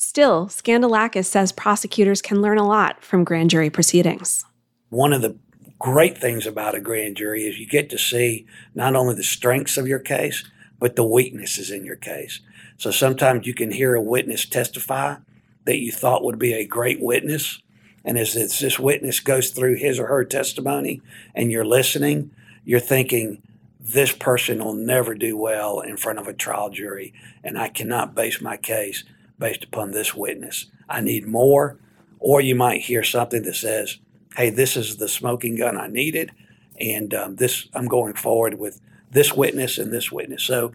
Still, 0.00 0.46
Skandalakis 0.46 1.24
says 1.24 1.50
prosecutors 1.50 2.22
can 2.22 2.40
learn 2.40 2.56
a 2.56 2.66
lot 2.66 3.02
from 3.02 3.24
grand 3.24 3.50
jury 3.50 3.68
proceedings. 3.68 4.44
One 4.90 5.12
of 5.12 5.22
the 5.22 5.36
great 5.80 6.16
things 6.16 6.46
about 6.46 6.76
a 6.76 6.80
grand 6.80 7.16
jury 7.16 7.46
is 7.46 7.58
you 7.58 7.66
get 7.66 7.90
to 7.90 7.98
see 7.98 8.46
not 8.76 8.94
only 8.94 9.16
the 9.16 9.24
strengths 9.24 9.76
of 9.76 9.88
your 9.88 9.98
case, 9.98 10.48
but 10.78 10.94
the 10.94 11.04
weaknesses 11.04 11.72
in 11.72 11.84
your 11.84 11.96
case. 11.96 12.38
So 12.76 12.92
sometimes 12.92 13.44
you 13.44 13.54
can 13.54 13.72
hear 13.72 13.96
a 13.96 14.00
witness 14.00 14.46
testify 14.46 15.16
that 15.64 15.78
you 15.78 15.90
thought 15.90 16.22
would 16.22 16.38
be 16.38 16.52
a 16.52 16.64
great 16.64 17.00
witness. 17.00 17.60
And 18.04 18.16
as 18.16 18.34
this 18.34 18.78
witness 18.78 19.18
goes 19.18 19.50
through 19.50 19.74
his 19.78 19.98
or 19.98 20.06
her 20.06 20.24
testimony 20.24 21.02
and 21.34 21.50
you're 21.50 21.64
listening, 21.64 22.30
you're 22.64 22.78
thinking, 22.78 23.42
this 23.80 24.12
person 24.12 24.64
will 24.64 24.74
never 24.74 25.16
do 25.16 25.36
well 25.36 25.80
in 25.80 25.96
front 25.96 26.20
of 26.20 26.28
a 26.28 26.34
trial 26.34 26.70
jury, 26.70 27.12
and 27.42 27.58
I 27.58 27.68
cannot 27.68 28.14
base 28.14 28.40
my 28.40 28.56
case 28.56 29.02
based 29.38 29.64
upon 29.64 29.90
this 29.90 30.14
witness. 30.14 30.66
I 30.88 31.00
need 31.00 31.26
more. 31.26 31.78
Or 32.18 32.40
you 32.40 32.54
might 32.54 32.82
hear 32.82 33.02
something 33.04 33.42
that 33.42 33.54
says, 33.54 33.98
hey, 34.36 34.50
this 34.50 34.76
is 34.76 34.96
the 34.96 35.08
smoking 35.08 35.56
gun 35.56 35.76
I 35.76 35.86
needed, 35.86 36.32
and 36.80 37.14
um, 37.14 37.36
this 37.36 37.68
I'm 37.74 37.86
going 37.86 38.14
forward 38.14 38.58
with 38.58 38.80
this 39.10 39.32
witness 39.32 39.78
and 39.78 39.92
this 39.92 40.12
witness. 40.12 40.42
So 40.42 40.72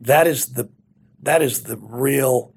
that 0.00 0.26
is 0.26 0.54
the 0.54 0.68
that 1.22 1.42
is 1.42 1.64
the 1.64 1.76
real 1.76 2.54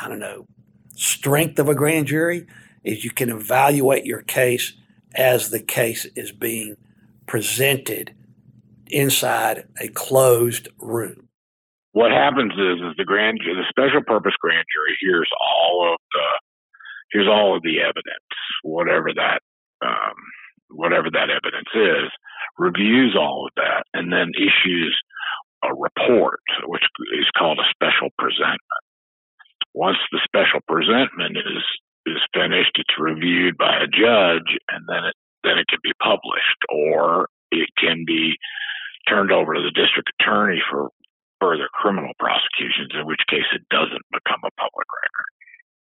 I 0.00 0.08
don't 0.08 0.18
know 0.18 0.46
strength 0.94 1.58
of 1.58 1.68
a 1.68 1.74
grand 1.74 2.06
jury 2.06 2.46
is 2.84 3.04
you 3.04 3.10
can 3.10 3.30
evaluate 3.30 4.04
your 4.04 4.22
case 4.22 4.74
as 5.14 5.50
the 5.50 5.60
case 5.60 6.04
is 6.16 6.32
being 6.32 6.76
presented 7.26 8.14
inside 8.88 9.66
a 9.80 9.88
closed 9.88 10.68
room 10.78 11.27
what 11.92 12.10
happens 12.10 12.52
is, 12.52 12.80
is 12.84 12.96
the 12.96 13.04
grand 13.04 13.40
the 13.40 13.64
special 13.68 14.02
purpose 14.04 14.34
grand 14.40 14.64
jury 14.72 14.96
hears 15.00 15.28
all 15.40 15.94
of 15.94 15.98
the 16.12 16.28
here's 17.12 17.28
all 17.28 17.56
of 17.56 17.62
the 17.62 17.80
evidence, 17.80 18.32
whatever 18.62 19.10
that 19.14 19.40
um, 19.84 20.16
whatever 20.70 21.10
that 21.10 21.30
evidence 21.30 21.70
is, 21.74 22.10
reviews 22.58 23.16
all 23.18 23.46
of 23.46 23.52
that, 23.56 23.84
and 23.94 24.12
then 24.12 24.32
issues 24.36 24.96
a 25.64 25.74
report, 25.74 26.40
which 26.66 26.84
is 27.18 27.26
called 27.36 27.58
a 27.58 27.70
special 27.72 28.10
presentment. 28.18 28.84
Once 29.74 29.98
the 30.12 30.20
special 30.24 30.60
presentment 30.68 31.36
is 31.36 31.64
is 32.06 32.20
finished, 32.32 32.76
it's 32.76 32.98
reviewed 32.98 33.56
by 33.56 33.76
a 33.76 33.86
judge, 33.88 34.56
and 34.68 34.84
then 34.88 35.04
it 35.04 35.16
then 35.44 35.56
it 35.58 35.66
can 35.68 35.80
be 35.82 35.92
published, 36.02 36.60
or 36.68 37.28
it 37.50 37.68
can 37.78 38.04
be 38.06 38.36
turned 39.08 39.32
over 39.32 39.54
to 39.54 39.62
the 39.62 39.72
district 39.72 40.12
attorney 40.20 40.60
for 40.70 40.90
further 41.40 41.68
criminal 41.72 42.12
prosecutions, 42.18 42.92
in 42.94 43.06
which 43.06 43.22
case 43.28 43.46
it 43.54 43.62
doesn't 43.70 44.04
become 44.12 44.42
a 44.44 44.54
public 44.58 44.88
record. 44.90 45.28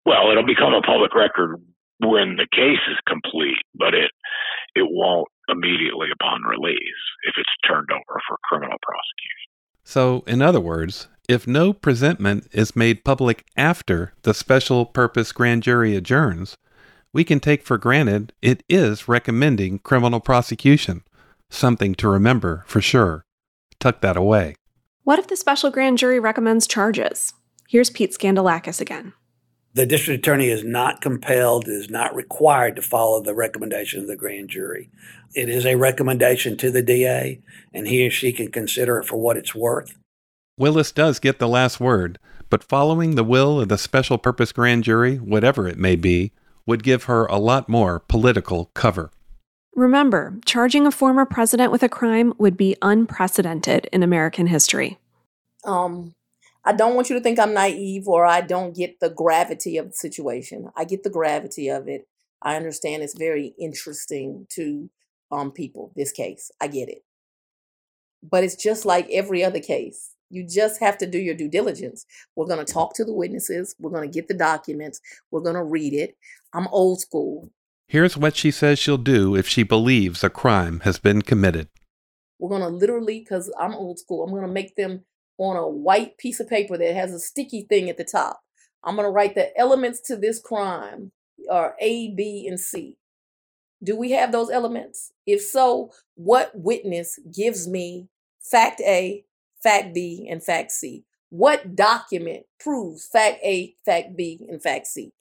Well, 0.06 0.32
it'll 0.32 0.48
become 0.48 0.74
a 0.74 0.82
public 0.82 1.14
record 1.14 1.62
when 2.00 2.36
the 2.38 2.48
case 2.52 2.82
is 2.90 2.98
complete, 3.08 3.62
but 3.76 3.94
it 3.94 4.12
it 4.74 4.88
won't 4.90 5.28
immediately 5.50 6.08
upon 6.14 6.42
release 6.44 7.02
if 7.28 7.36
it's 7.38 7.68
turned 7.68 7.90
over 7.92 8.20
for 8.28 8.38
criminal 8.44 8.78
prosecution. 8.82 9.52
So, 9.84 10.24
in 10.26 10.42
other 10.42 10.62
words, 10.62 11.08
if 11.28 11.48
no 11.48 11.74
presentment 11.74 12.48
is 12.52 12.76
made 12.76 13.04
public 13.04 13.46
after 13.58 14.14
the 14.24 14.34
special 14.34 14.86
purpose 14.86 15.32
grand 15.32 15.64
jury 15.64 15.96
adjourns, 15.96 16.58
we 17.14 17.24
can 17.24 17.40
take 17.40 17.64
for 17.64 17.78
granted 17.78 18.34
it 18.42 18.64
is 18.70 19.08
recommending 19.08 19.80
criminal 19.80 20.20
prosecution. 20.20 21.04
Something 21.50 21.94
to 21.96 22.08
remember 22.08 22.64
for 22.66 22.82
sure. 22.82 23.26
Tuck 23.80 24.02
that 24.02 24.16
away. 24.16 24.56
What 25.04 25.18
if 25.18 25.28
the 25.28 25.36
special 25.36 25.72
grand 25.72 25.98
jury 25.98 26.20
recommends 26.20 26.68
charges? 26.68 27.34
Here's 27.68 27.90
Pete 27.90 28.14
Skandalakis 28.14 28.80
again. 28.80 29.14
The 29.74 29.88
district 29.88 30.20
attorney 30.20 30.50
is 30.50 30.64
not 30.64 31.02
compelled, 31.02 31.68
is 31.68 31.90
not 31.90 32.14
required 32.14 32.76
to 32.76 32.84
follow 32.84 33.20
the 33.20 33.34
recommendation 33.34 34.02
of 34.02 34.08
the 34.08 34.16
grand 34.16 34.50
jury. 34.50 34.92
It 35.34 35.50
is 35.50 35.66
a 35.66 35.74
recommendation 35.74 36.56
to 36.58 36.70
the 36.70 36.84
DA, 36.84 37.42
and 37.74 37.88
he 37.88 38.06
or 38.06 38.12
she 38.12 38.32
can 38.32 38.52
consider 38.52 39.00
it 39.00 39.06
for 39.06 39.18
what 39.18 39.38
it's 39.38 39.56
worth. 39.56 39.98
Willis 40.56 40.92
does 40.92 41.18
get 41.18 41.40
the 41.40 41.48
last 41.48 41.80
word, 41.80 42.20
but 42.52 42.64
following 42.64 43.16
the 43.16 43.24
will 43.24 43.60
of 43.60 43.70
the 43.70 43.80
special 43.80 44.20
purpose 44.20 44.52
grand 44.52 44.84
jury, 44.84 45.16
whatever 45.16 45.68
it 45.68 45.80
may 45.80 45.96
be, 45.96 46.32
would 46.68 46.84
give 46.84 47.06
her 47.06 47.26
a 47.26 47.38
lot 47.38 47.68
more 47.68 48.02
political 48.02 48.66
cover. 48.76 49.10
Remember, 49.76 50.38
charging 50.46 50.86
a 50.86 50.92
former 50.92 51.26
president 51.26 51.72
with 51.72 51.82
a 51.82 51.90
crime 51.90 52.34
would 52.38 52.58
be 52.58 52.76
unprecedented 52.82 53.88
in 53.94 54.04
American 54.04 54.48
history. 54.48 55.00
Um, 55.64 56.14
I 56.66 56.74
don't 56.74 56.96
want 56.96 57.10
you 57.10 57.16
to 57.16 57.22
think 57.22 57.40
I'm 57.40 57.54
naive 57.54 58.08
or 58.08 58.26
I 58.26 58.42
don't 58.42 58.76
get 58.76 59.00
the 59.00 59.10
gravity 59.10 59.78
of 59.78 59.88
the 59.88 59.94
situation. 59.94 60.70
I 60.76 60.84
get 60.84 61.04
the 61.04 61.10
gravity 61.10 61.70
of 61.70 61.88
it. 61.88 62.08
I 62.42 62.56
understand 62.56 63.02
it's 63.02 63.18
very 63.18 63.54
interesting 63.60 64.48
to 64.52 64.90
um, 65.32 65.52
people, 65.52 65.92
this 65.96 66.12
case. 66.12 66.52
I 66.60 66.68
get 66.68 66.90
it. 66.90 67.04
But 68.22 68.44
it's 68.44 68.56
just 68.56 68.86
like 68.86 69.10
every 69.10 69.44
other 69.44 69.60
case. 69.60 70.12
You 70.30 70.48
just 70.48 70.80
have 70.80 70.98
to 71.00 71.08
do 71.08 71.18
your 71.18 71.36
due 71.36 71.50
diligence. 71.50 72.06
We're 72.36 72.46
going 72.46 72.64
to 72.64 72.74
talk 72.74 72.94
to 72.96 73.06
the 73.06 73.14
witnesses. 73.14 73.76
We're 73.80 73.92
going 73.92 74.10
to 74.10 74.14
get 74.14 74.28
the 74.28 74.34
documents. 74.34 75.02
We're 75.30 75.42
going 75.42 75.56
to 75.56 75.64
read 75.64 75.94
it. 75.94 76.16
I'm 76.54 76.68
old 76.68 77.02
school. 77.02 77.50
Here's 77.92 78.16
what 78.16 78.38
she 78.38 78.52
says 78.52 78.80
she'll 78.80 78.98
do 78.98 79.36
if 79.36 79.50
she 79.50 79.64
believes 79.64 80.24
a 80.24 80.30
crime 80.30 80.80
has 80.86 80.98
been 80.98 81.22
committed. 81.22 81.68
We're 82.40 82.48
going 82.48 82.62
to 82.62 82.70
literally, 82.70 83.20
because 83.20 83.54
I'm 83.60 83.74
old 83.74 84.00
school, 84.00 84.24
I'm 84.24 84.30
going 84.30 84.48
to 84.48 84.48
make 84.48 84.78
them 84.78 85.04
on 85.38 85.58
a 85.58 85.68
white 85.68 86.18
piece 86.18 86.40
of 86.40 86.48
paper 86.48 86.78
that 86.78 86.96
has 86.96 87.12
a 87.12 87.20
sticky 87.20 87.64
thing 87.68 87.90
at 87.90 87.98
the 87.98 88.06
top. 88.06 88.40
I'm 88.82 88.96
going 88.96 89.06
to 89.06 89.12
write 89.12 89.36
the 89.36 89.52
elements 89.60 90.00
to 90.04 90.16
this 90.16 90.40
crime 90.40 91.12
are 91.52 91.76
A, 91.82 92.16
B, 92.16 92.48
and 92.48 92.58
C. 92.58 92.96
Do 93.84 93.98
we 93.98 94.12
have 94.12 94.32
those 94.32 94.50
elements? 94.50 95.12
If 95.26 95.42
so, 95.42 95.92
what 96.16 96.52
witness 96.56 97.20
gives 97.36 97.68
me 97.68 98.08
fact 98.40 98.80
A, 98.80 99.26
fact 99.62 99.94
B, 99.94 100.30
and 100.32 100.42
fact 100.42 100.72
C? 100.72 101.04
What 101.30 101.76
document 101.76 102.46
proves 102.58 103.06
fact 103.06 103.40
A, 103.44 103.76
fact 103.86 104.16
B, 104.16 104.48
and 104.48 104.64
fact 104.64 104.88
C? 104.88 105.12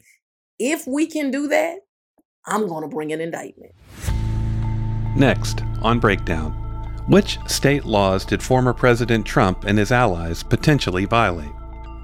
If 0.61 0.87
we 0.87 1.09
can 1.09 1.33
do 1.33 1.49
that, 1.49 1.81
I'm 2.47 2.67
going 2.67 2.83
to 2.83 2.89
bring 2.89 3.13
an 3.13 3.21
indictment. 3.21 3.73
Next, 5.17 5.63
on 5.83 5.99
Breakdown 5.99 6.53
Which 7.09 7.39
state 7.47 7.85
laws 7.85 8.25
did 8.25 8.43
former 8.43 8.73
President 8.73 9.27
Trump 9.27 9.65
and 9.65 9.79
his 9.79 9.93
allies 9.93 10.43
potentially 10.43 11.05
violate? 11.05 11.51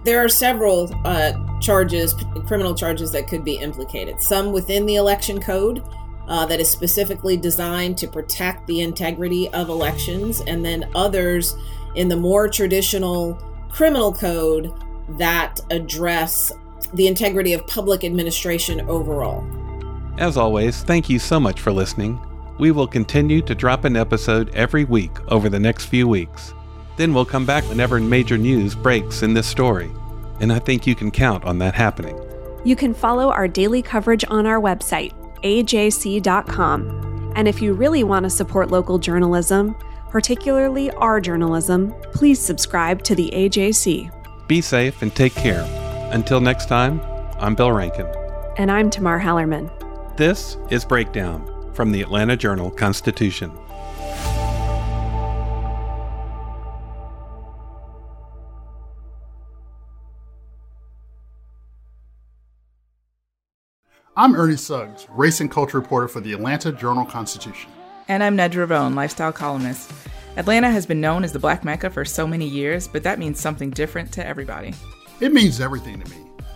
There 0.04 0.22
are 0.24 0.28
several 0.28 0.92
uh, 1.04 1.32
charges, 1.60 2.14
criminal 2.46 2.74
charges 2.74 3.10
that 3.12 3.26
could 3.26 3.44
be 3.44 3.54
implicated. 3.54 4.20
Some 4.20 4.52
within 4.52 4.86
the 4.86 4.96
election 4.96 5.40
code 5.40 5.82
uh, 6.28 6.46
that 6.46 6.60
is 6.60 6.70
specifically 6.70 7.36
designed 7.36 7.96
to 7.98 8.08
protect 8.08 8.66
the 8.66 8.80
integrity 8.80 9.48
of 9.50 9.68
elections, 9.68 10.42
and 10.42 10.64
then 10.64 10.88
others 10.94 11.54
in 11.94 12.08
the 12.08 12.16
more 12.16 12.48
traditional 12.48 13.34
criminal 13.68 14.12
code 14.12 14.72
that 15.18 15.60
address 15.70 16.52
the 16.94 17.06
integrity 17.06 17.52
of 17.52 17.66
public 17.66 18.04
administration 18.04 18.80
overall. 18.88 19.44
As 20.18 20.38
always, 20.38 20.82
thank 20.82 21.10
you 21.10 21.18
so 21.18 21.38
much 21.38 21.60
for 21.60 21.72
listening. 21.72 22.18
We 22.58 22.70
will 22.70 22.86
continue 22.86 23.42
to 23.42 23.54
drop 23.54 23.84
an 23.84 23.96
episode 23.96 24.48
every 24.54 24.84
week 24.84 25.10
over 25.30 25.50
the 25.50 25.60
next 25.60 25.86
few 25.86 26.08
weeks. 26.08 26.54
Then 26.96 27.12
we'll 27.12 27.26
come 27.26 27.44
back 27.44 27.64
whenever 27.64 28.00
major 28.00 28.38
news 28.38 28.74
breaks 28.74 29.22
in 29.22 29.34
this 29.34 29.46
story. 29.46 29.90
And 30.40 30.50
I 30.50 30.58
think 30.58 30.86
you 30.86 30.94
can 30.94 31.10
count 31.10 31.44
on 31.44 31.58
that 31.58 31.74
happening. 31.74 32.18
You 32.64 32.76
can 32.76 32.94
follow 32.94 33.30
our 33.30 33.46
daily 33.46 33.82
coverage 33.82 34.24
on 34.28 34.46
our 34.46 34.58
website, 34.58 35.12
ajc.com. 35.42 37.32
And 37.36 37.46
if 37.46 37.60
you 37.60 37.74
really 37.74 38.02
want 38.02 38.24
to 38.24 38.30
support 38.30 38.70
local 38.70 38.98
journalism, 38.98 39.76
particularly 40.08 40.90
our 40.92 41.20
journalism, 41.20 41.94
please 42.14 42.40
subscribe 42.40 43.02
to 43.02 43.14
the 43.14 43.30
AJC. 43.34 44.48
Be 44.48 44.62
safe 44.62 45.02
and 45.02 45.14
take 45.14 45.34
care. 45.34 45.66
Until 46.10 46.40
next 46.40 46.66
time, 46.66 47.02
I'm 47.38 47.54
Bill 47.54 47.72
Rankin. 47.72 48.06
And 48.56 48.70
I'm 48.72 48.88
Tamar 48.88 49.20
Hallerman. 49.20 49.85
This 50.16 50.56
is 50.70 50.82
Breakdown 50.82 51.74
from 51.74 51.92
the 51.92 52.00
Atlanta 52.00 52.38
Journal 52.38 52.70
Constitution. 52.70 53.52
I'm 64.16 64.34
Ernie 64.34 64.56
Suggs, 64.56 65.06
race 65.10 65.42
and 65.42 65.50
culture 65.50 65.78
reporter 65.78 66.08
for 66.08 66.20
the 66.20 66.32
Atlanta 66.32 66.72
Journal 66.72 67.04
Constitution. 67.04 67.70
And 68.08 68.22
I'm 68.24 68.38
Nedra 68.38 68.66
Rhone, 68.66 68.94
lifestyle 68.94 69.34
columnist. 69.34 69.92
Atlanta 70.38 70.70
has 70.70 70.86
been 70.86 71.02
known 71.02 71.24
as 71.24 71.32
the 71.34 71.38
Black 71.38 71.62
Mecca 71.62 71.90
for 71.90 72.06
so 72.06 72.26
many 72.26 72.48
years, 72.48 72.88
but 72.88 73.02
that 73.02 73.18
means 73.18 73.38
something 73.38 73.68
different 73.68 74.12
to 74.12 74.26
everybody. 74.26 74.72
It 75.20 75.34
means 75.34 75.60
everything 75.60 76.00
to 76.00 76.10
me. 76.10 76.25